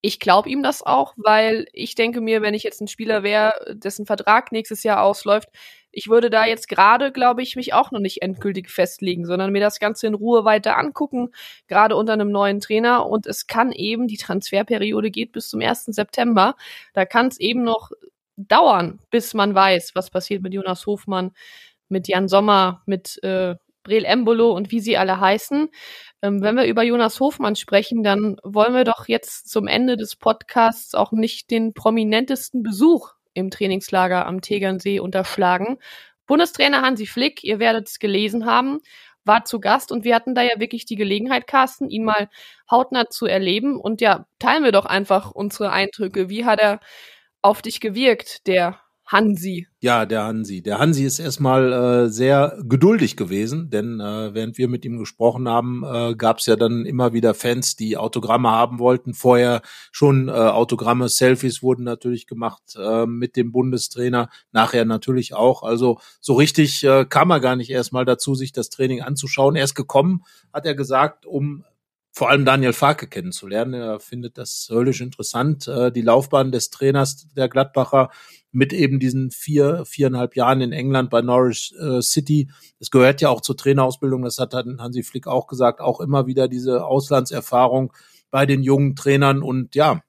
[0.00, 3.54] Ich glaube ihm das auch, weil ich denke mir, wenn ich jetzt ein Spieler wäre,
[3.74, 5.48] dessen Vertrag nächstes Jahr ausläuft,
[5.92, 9.60] ich würde da jetzt gerade, glaube ich, mich auch noch nicht endgültig festlegen, sondern mir
[9.60, 11.30] das Ganze in Ruhe weiter angucken,
[11.68, 13.06] gerade unter einem neuen Trainer.
[13.06, 15.84] Und es kann eben, die Transferperiode geht bis zum 1.
[15.86, 16.56] September.
[16.94, 17.90] Da kann es eben noch
[18.38, 21.32] dauern, bis man weiß, was passiert mit Jonas Hofmann,
[21.90, 25.68] mit Jan Sommer, mit äh, Brel Embolo und wie sie alle heißen.
[26.22, 30.16] Ähm, wenn wir über Jonas Hofmann sprechen, dann wollen wir doch jetzt zum Ende des
[30.16, 35.78] Podcasts auch nicht den prominentesten Besuch im Trainingslager am Tegernsee unterschlagen.
[36.26, 38.78] Bundestrainer Hansi Flick, ihr werdet es gelesen haben,
[39.24, 42.28] war zu Gast und wir hatten da ja wirklich die Gelegenheit, Carsten, ihn mal
[42.70, 43.78] hautnah zu erleben.
[43.80, 46.28] Und ja, teilen wir doch einfach unsere Eindrücke.
[46.28, 46.80] Wie hat er
[47.40, 48.80] auf dich gewirkt, der
[49.12, 49.66] Hansi.
[49.80, 50.62] Ja, der Hansi.
[50.62, 55.48] Der Hansi ist erstmal äh, sehr geduldig gewesen, denn äh, während wir mit ihm gesprochen
[55.48, 59.12] haben, äh, gab es ja dann immer wieder Fans, die Autogramme haben wollten.
[59.12, 59.60] Vorher
[59.90, 65.62] schon äh, Autogramme, Selfies wurden natürlich gemacht äh, mit dem Bundestrainer, nachher natürlich auch.
[65.62, 69.56] Also so richtig äh, kam er gar nicht erstmal dazu, sich das Training anzuschauen.
[69.56, 71.64] Er ist gekommen, hat er gesagt, um
[72.12, 73.74] vor allem Daniel Farke kennenzulernen.
[73.74, 78.10] Er findet das höllisch interessant, äh, die Laufbahn des Trainers der Gladbacher
[78.52, 82.50] mit eben diesen vier, viereinhalb Jahren in England bei Norwich äh, City.
[82.78, 86.48] Es gehört ja auch zur Trainerausbildung, das hat Hansi Flick auch gesagt, auch immer wieder
[86.48, 87.94] diese Auslandserfahrung
[88.30, 90.02] bei den jungen Trainern und ja,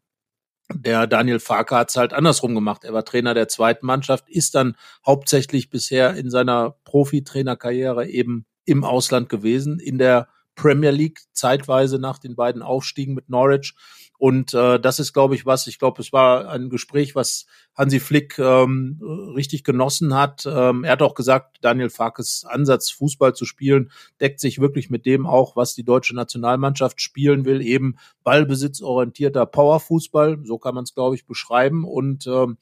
[0.74, 2.84] der Daniel Farke hat es halt andersrum gemacht.
[2.84, 4.76] Er war Trainer der zweiten Mannschaft, ist dann
[5.06, 12.20] hauptsächlich bisher in seiner Profitrainerkarriere eben im Ausland gewesen, in der Premier League zeitweise nach
[12.20, 13.74] den beiden Aufstiegen mit Norwich.
[14.18, 17.46] Und äh, das ist, glaube ich, was, ich glaube, es war ein Gespräch, was
[17.76, 19.02] Hansi Flick ähm,
[19.36, 20.46] richtig genossen hat.
[20.46, 23.92] Ähm, er hat auch gesagt, Daniel Farkes Ansatz, Fußball zu spielen,
[24.22, 30.40] deckt sich wirklich mit dem auch, was die deutsche Nationalmannschaft spielen will, eben ballbesitzorientierter Powerfußball,
[30.46, 31.84] so kann man es, glaube ich, beschreiben.
[31.84, 32.58] Und ähm,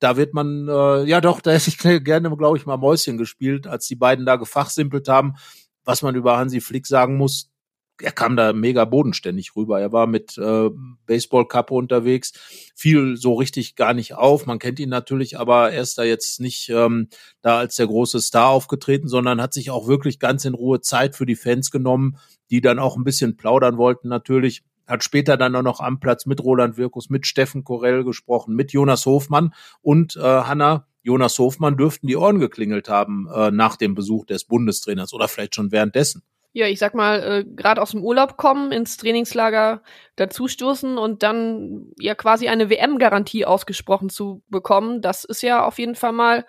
[0.00, 3.66] da wird man, äh, ja doch, da hätte ich gerne, glaube ich, mal Mäuschen gespielt,
[3.66, 5.36] als die beiden da gefachsimpelt haben
[5.88, 7.50] was man über Hansi Flick sagen muss,
[8.02, 9.80] er kam da mega bodenständig rüber.
[9.80, 10.68] Er war mit äh,
[11.06, 12.32] Baseballkappe unterwegs,
[12.76, 14.44] fiel so richtig gar nicht auf.
[14.44, 17.08] Man kennt ihn natürlich, aber er ist da jetzt nicht ähm,
[17.40, 21.16] da als der große Star aufgetreten, sondern hat sich auch wirklich ganz in Ruhe Zeit
[21.16, 22.18] für die Fans genommen,
[22.50, 24.62] die dann auch ein bisschen plaudern wollten natürlich.
[24.86, 28.72] Hat später dann auch noch am Platz mit Roland Wirkus, mit Steffen Korell gesprochen, mit
[28.72, 33.94] Jonas Hofmann und äh, Hanna Jonas Hofmann dürften die Ohren geklingelt haben äh, nach dem
[33.94, 36.22] Besuch des Bundestrainers oder vielleicht schon währenddessen.
[36.52, 39.82] Ja, ich sag mal, äh, gerade aus dem Urlaub kommen, ins Trainingslager
[40.16, 45.94] dazustoßen und dann ja quasi eine WM-Garantie ausgesprochen zu bekommen, das ist ja auf jeden
[45.94, 46.44] Fall mal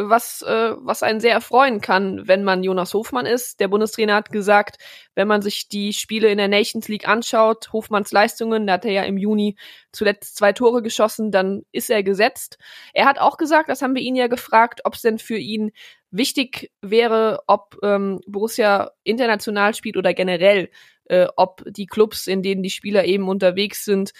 [0.00, 3.58] was, äh, was einen sehr erfreuen kann, wenn man Jonas Hofmann ist.
[3.58, 4.76] Der Bundestrainer hat gesagt,
[5.14, 8.92] wenn man sich die Spiele in der Nations League anschaut, Hofmanns Leistungen, da hat er
[8.92, 9.56] ja im Juni
[9.92, 12.58] zuletzt zwei Tore geschossen, dann ist er gesetzt.
[12.94, 15.72] Er hat auch gesagt, das haben wir ihn ja gefragt, ob es denn für ihn
[16.10, 20.70] wichtig wäre, ob ähm, Borussia international spielt oder generell,
[21.06, 24.12] äh, ob die Clubs, in denen die Spieler eben unterwegs sind,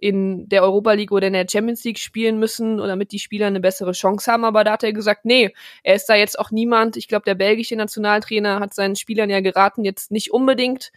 [0.00, 3.46] in der Europa League oder in der Champions League spielen müssen oder damit die Spieler
[3.46, 4.44] eine bessere Chance haben.
[4.44, 6.96] Aber da hat er gesagt, nee, er ist da jetzt auch niemand.
[6.96, 10.92] Ich glaube, der belgische Nationaltrainer hat seinen Spielern ja geraten, jetzt nicht unbedingt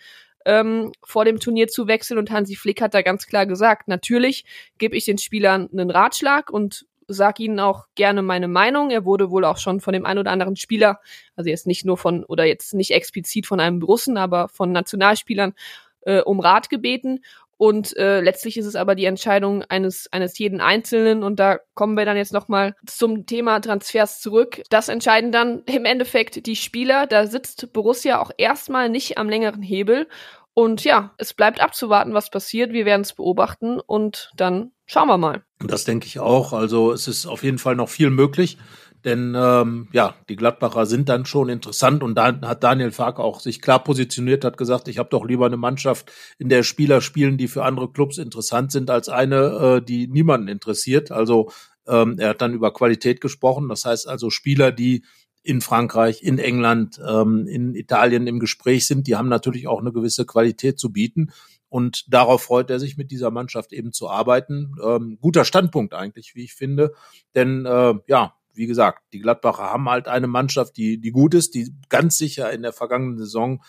[0.45, 2.17] ähm, vor dem Turnier zu wechseln.
[2.17, 4.45] Und Hansi Flick hat da ganz klar gesagt, natürlich
[4.77, 8.91] gebe ich den Spielern einen Ratschlag und sag ihnen auch gerne meine Meinung.
[8.91, 10.99] Er wurde wohl auch schon von dem einen oder anderen Spieler,
[11.35, 15.53] also jetzt nicht nur von, oder jetzt nicht explizit von einem Russen, aber von Nationalspielern
[16.01, 17.23] äh, um Rat gebeten.
[17.60, 21.24] Und äh, letztlich ist es aber die Entscheidung eines, eines jeden Einzelnen.
[21.24, 24.62] Und da kommen wir dann jetzt nochmal zum Thema Transfers zurück.
[24.70, 27.05] Das entscheiden dann im Endeffekt die Spieler.
[27.05, 30.07] Da sitzt Borussia auch erstmal nicht am längeren Hebel.
[30.53, 32.72] Und ja, es bleibt abzuwarten, was passiert.
[32.72, 35.43] Wir werden es beobachten und dann schauen wir mal.
[35.60, 36.53] Das denke ich auch.
[36.53, 38.57] Also es ist auf jeden Fall noch viel möglich.
[39.05, 43.39] Denn ähm, ja, die Gladbacher sind dann schon interessant und da hat Daniel Fark auch
[43.39, 47.37] sich klar positioniert, hat gesagt, ich habe doch lieber eine Mannschaft, in der Spieler spielen,
[47.37, 51.11] die für andere Clubs interessant sind, als eine, äh, die niemanden interessiert.
[51.11, 51.49] Also
[51.87, 53.69] ähm, er hat dann über Qualität gesprochen.
[53.69, 55.03] Das heißt also Spieler, die
[55.43, 59.93] in Frankreich, in England, ähm, in Italien im Gespräch sind, die haben natürlich auch eine
[59.93, 61.31] gewisse Qualität zu bieten.
[61.69, 64.75] Und darauf freut er sich mit dieser Mannschaft eben zu arbeiten.
[64.83, 66.93] Ähm, guter Standpunkt eigentlich, wie ich finde.
[67.35, 71.55] Denn äh, ja, wie gesagt, die Gladbacher haben halt eine Mannschaft, die, die gut ist,
[71.55, 73.63] die ganz sicher in der vergangenen Saison,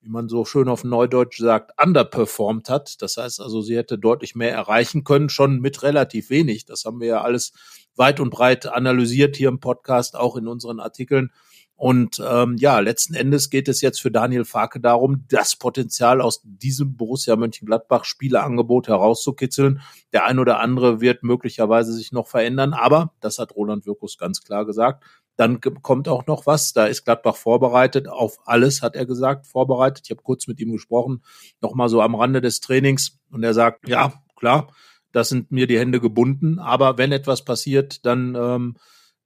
[0.00, 3.02] wie man so schön auf Neudeutsch sagt, underperformed hat.
[3.02, 6.64] Das heißt also, sie hätte deutlich mehr erreichen können, schon mit relativ wenig.
[6.64, 7.52] Das haben wir ja alles
[7.96, 11.32] weit und breit analysiert hier im Podcast, auch in unseren Artikeln.
[11.76, 16.40] Und ähm, ja, letzten Endes geht es jetzt für Daniel Farke darum, das Potenzial aus
[16.42, 19.82] diesem Borussia Mönchengladbach Spieleangebot herauszukitzeln.
[20.14, 24.42] Der ein oder andere wird möglicherweise sich noch verändern, aber das hat Roland Wirkus ganz
[24.42, 25.04] klar gesagt.
[25.36, 26.72] Dann kommt auch noch was.
[26.72, 28.08] Da ist Gladbach vorbereitet.
[28.08, 30.04] Auf alles hat er gesagt, vorbereitet.
[30.06, 31.22] Ich habe kurz mit ihm gesprochen,
[31.60, 33.18] nochmal so am Rande des Trainings.
[33.30, 34.72] Und er sagt, ja, klar,
[35.12, 36.58] das sind mir die Hände gebunden.
[36.58, 38.76] Aber wenn etwas passiert, dann ähm,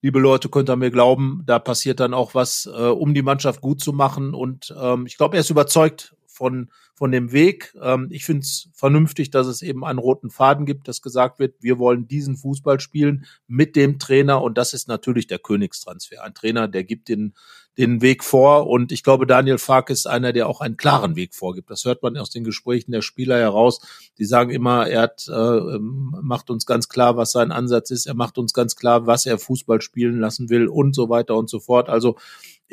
[0.03, 3.61] liebe Leute, könnt ihr mir glauben, da passiert dann auch was, äh, um die Mannschaft
[3.61, 4.35] gut zu machen.
[4.35, 7.75] Und ähm, ich glaube, er ist überzeugt von, von dem Weg.
[7.83, 11.55] Ähm, ich finde es vernünftig, dass es eben einen roten Faden gibt, dass gesagt wird,
[11.61, 14.43] wir wollen diesen Fußball spielen mit dem Trainer.
[14.43, 16.25] Und das ist natürlich der Königstransfer.
[16.25, 17.35] Ein Trainer, der gibt den,
[17.79, 18.67] den Weg vor.
[18.67, 21.71] Und ich glaube, Daniel Fark ist einer, der auch einen klaren Weg vorgibt.
[21.71, 23.81] Das hört man aus den Gesprächen der Spieler heraus.
[24.19, 28.07] Die sagen immer, er hat, äh, ähm, macht uns ganz klar, was sein Ansatz ist.
[28.07, 31.49] Er macht uns ganz klar, was er Fußball spielen lassen will und so weiter und
[31.49, 31.89] so fort.
[31.89, 32.17] Also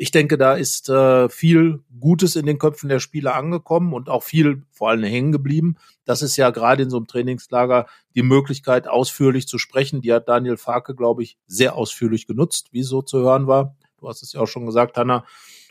[0.00, 4.22] ich denke, da ist äh, viel Gutes in den Köpfen der Spieler angekommen und auch
[4.22, 5.76] viel vor allem hängen geblieben.
[6.04, 10.00] Das ist ja gerade in so einem Trainingslager die Möglichkeit, ausführlich zu sprechen.
[10.00, 13.76] Die hat Daniel Farke, glaube ich, sehr ausführlich genutzt, wie so zu hören war.
[13.98, 15.24] Du hast es ja auch schon gesagt, Hanna.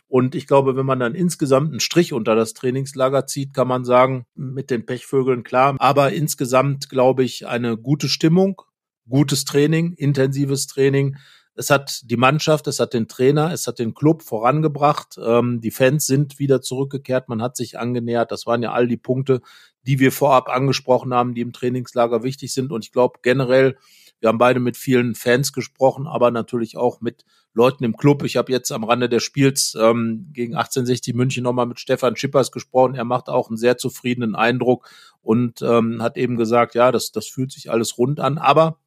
[0.09, 3.83] Und ich glaube, wenn man dann insgesamt einen Strich unter das Trainingslager zieht, kann man
[3.83, 5.75] sagen, mit den Pechvögeln klar.
[5.79, 8.61] Aber insgesamt glaube ich eine gute Stimmung,
[9.09, 11.17] gutes Training, intensives Training.
[11.55, 15.17] Es hat die Mannschaft, es hat den Trainer, es hat den Club vorangebracht.
[15.21, 18.31] Ähm, die Fans sind wieder zurückgekehrt, man hat sich angenähert.
[18.31, 19.41] Das waren ja all die Punkte,
[19.81, 22.71] die wir vorab angesprochen haben, die im Trainingslager wichtig sind.
[22.71, 23.77] Und ich glaube generell,
[24.19, 28.23] wir haben beide mit vielen Fans gesprochen, aber natürlich auch mit Leuten im Club.
[28.23, 32.51] Ich habe jetzt am Rande des Spiels ähm, gegen 1860 München nochmal mit Stefan Schippers
[32.51, 32.95] gesprochen.
[32.95, 34.89] Er macht auch einen sehr zufriedenen Eindruck
[35.21, 38.37] und ähm, hat eben gesagt, ja, das, das fühlt sich alles rund an.
[38.37, 38.79] Aber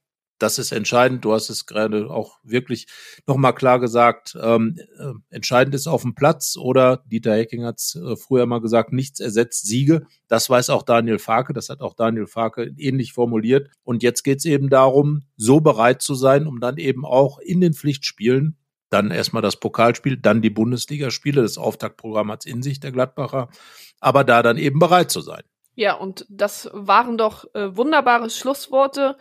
[0.42, 1.24] das ist entscheidend.
[1.24, 2.86] Du hast es gerade auch wirklich
[3.26, 4.36] nochmal klar gesagt.
[4.40, 8.60] Ähm, äh, entscheidend ist auf dem Platz oder Dieter Hecking hat es äh, früher mal
[8.60, 10.06] gesagt, nichts ersetzt Siege.
[10.28, 11.52] Das weiß auch Daniel Farke.
[11.52, 13.68] Das hat auch Daniel Farke ähnlich formuliert.
[13.84, 17.60] Und jetzt geht es eben darum, so bereit zu sein, um dann eben auch in
[17.60, 18.56] den Pflichtspielen
[18.90, 21.42] dann erstmal das Pokalspiel, dann die Bundesligaspiele.
[21.42, 23.48] Das Auftaktprogramm hat in sich, der Gladbacher.
[24.00, 25.42] Aber da dann eben bereit zu sein.
[25.76, 29.16] Ja, und das waren doch äh, wunderbare Schlussworte.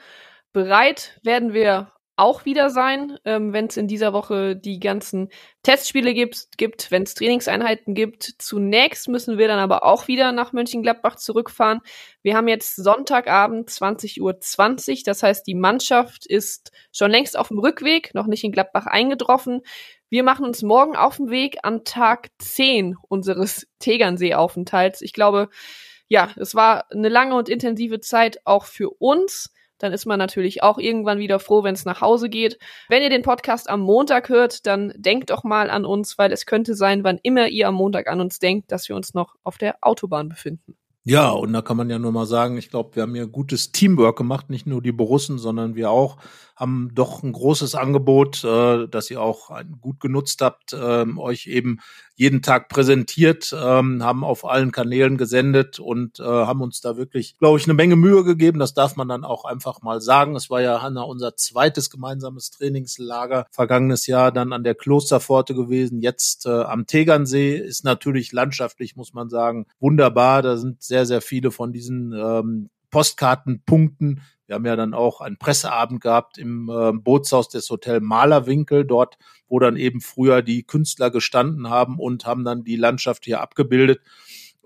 [0.51, 5.29] Bereit werden wir auch wieder sein, ähm, wenn es in dieser Woche die ganzen
[5.63, 8.23] Testspiele gibt, gibt wenn es Trainingseinheiten gibt.
[8.39, 11.79] Zunächst müssen wir dann aber auch wieder nach Mönchengladbach zurückfahren.
[12.21, 14.39] Wir haben jetzt Sonntagabend 20.20 Uhr.
[14.39, 18.85] 20, das heißt, die Mannschaft ist schon längst auf dem Rückweg, noch nicht in Gladbach
[18.85, 19.61] eingetroffen.
[20.09, 25.01] Wir machen uns morgen auf den Weg an Tag 10 unseres Tegernsee-Aufenthalts.
[25.01, 25.49] Ich glaube,
[26.09, 30.61] ja, es war eine lange und intensive Zeit auch für uns dann ist man natürlich
[30.61, 32.59] auch irgendwann wieder froh, wenn es nach Hause geht.
[32.87, 36.45] Wenn ihr den Podcast am Montag hört, dann denkt doch mal an uns, weil es
[36.45, 39.57] könnte sein, wann immer ihr am Montag an uns denkt, dass wir uns noch auf
[39.57, 40.75] der Autobahn befinden.
[41.05, 43.71] Ja, und da kann man ja nur mal sagen, ich glaube, wir haben hier gutes
[43.71, 46.17] Teamwork gemacht, nicht nur die Borussen, sondern wir auch
[46.55, 49.49] haben doch ein großes Angebot, äh, das ihr auch
[49.79, 51.79] gut genutzt habt, ähm, euch eben
[52.19, 57.37] jeden Tag präsentiert, ähm, haben auf allen Kanälen gesendet und äh, haben uns da wirklich,
[57.37, 58.59] glaube ich, eine Menge Mühe gegeben.
[58.59, 60.35] Das darf man dann auch einfach mal sagen.
[60.35, 66.01] Es war ja, Hanna, unser zweites gemeinsames Trainingslager vergangenes Jahr dann an der Klosterpforte gewesen.
[66.01, 70.41] Jetzt äh, am Tegernsee ist natürlich landschaftlich, muss man sagen, wunderbar.
[70.41, 75.37] Da sind sehr, sehr viele von diesen ähm, Postkartenpunkten wir haben ja dann auch einen
[75.37, 81.11] Presseabend gehabt im äh, Bootshaus des Hotel Malerwinkel, dort, wo dann eben früher die Künstler
[81.11, 84.01] gestanden haben und haben dann die Landschaft hier abgebildet.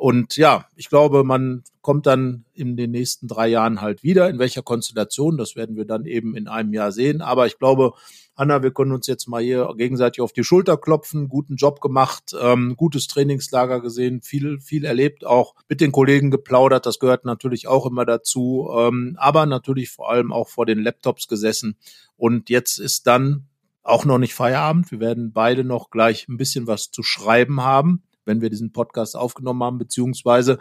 [0.04, 4.30] Und ja, ich glaube, man kommt dann in den nächsten drei Jahren halt wieder.
[4.30, 7.22] In welcher Konstellation, das werden wir dann eben in einem Jahr sehen.
[7.22, 7.94] Aber ich glaube,
[8.36, 11.30] Hanna, wir können uns jetzt mal hier gegenseitig auf die Schulter klopfen.
[11.30, 16.86] Guten Job gemacht, ähm, gutes Trainingslager gesehen, viel, viel erlebt, auch mit den Kollegen geplaudert.
[16.86, 18.70] Das gehört natürlich auch immer dazu.
[18.78, 21.78] Ähm, aber natürlich vor allem auch vor den Laptops gesessen.
[22.18, 23.46] Und jetzt ist dann
[23.84, 24.92] auch noch nicht Feierabend.
[24.92, 29.16] Wir werden beide noch gleich ein bisschen was zu schreiben haben wenn wir diesen Podcast
[29.16, 30.60] aufgenommen haben, beziehungsweise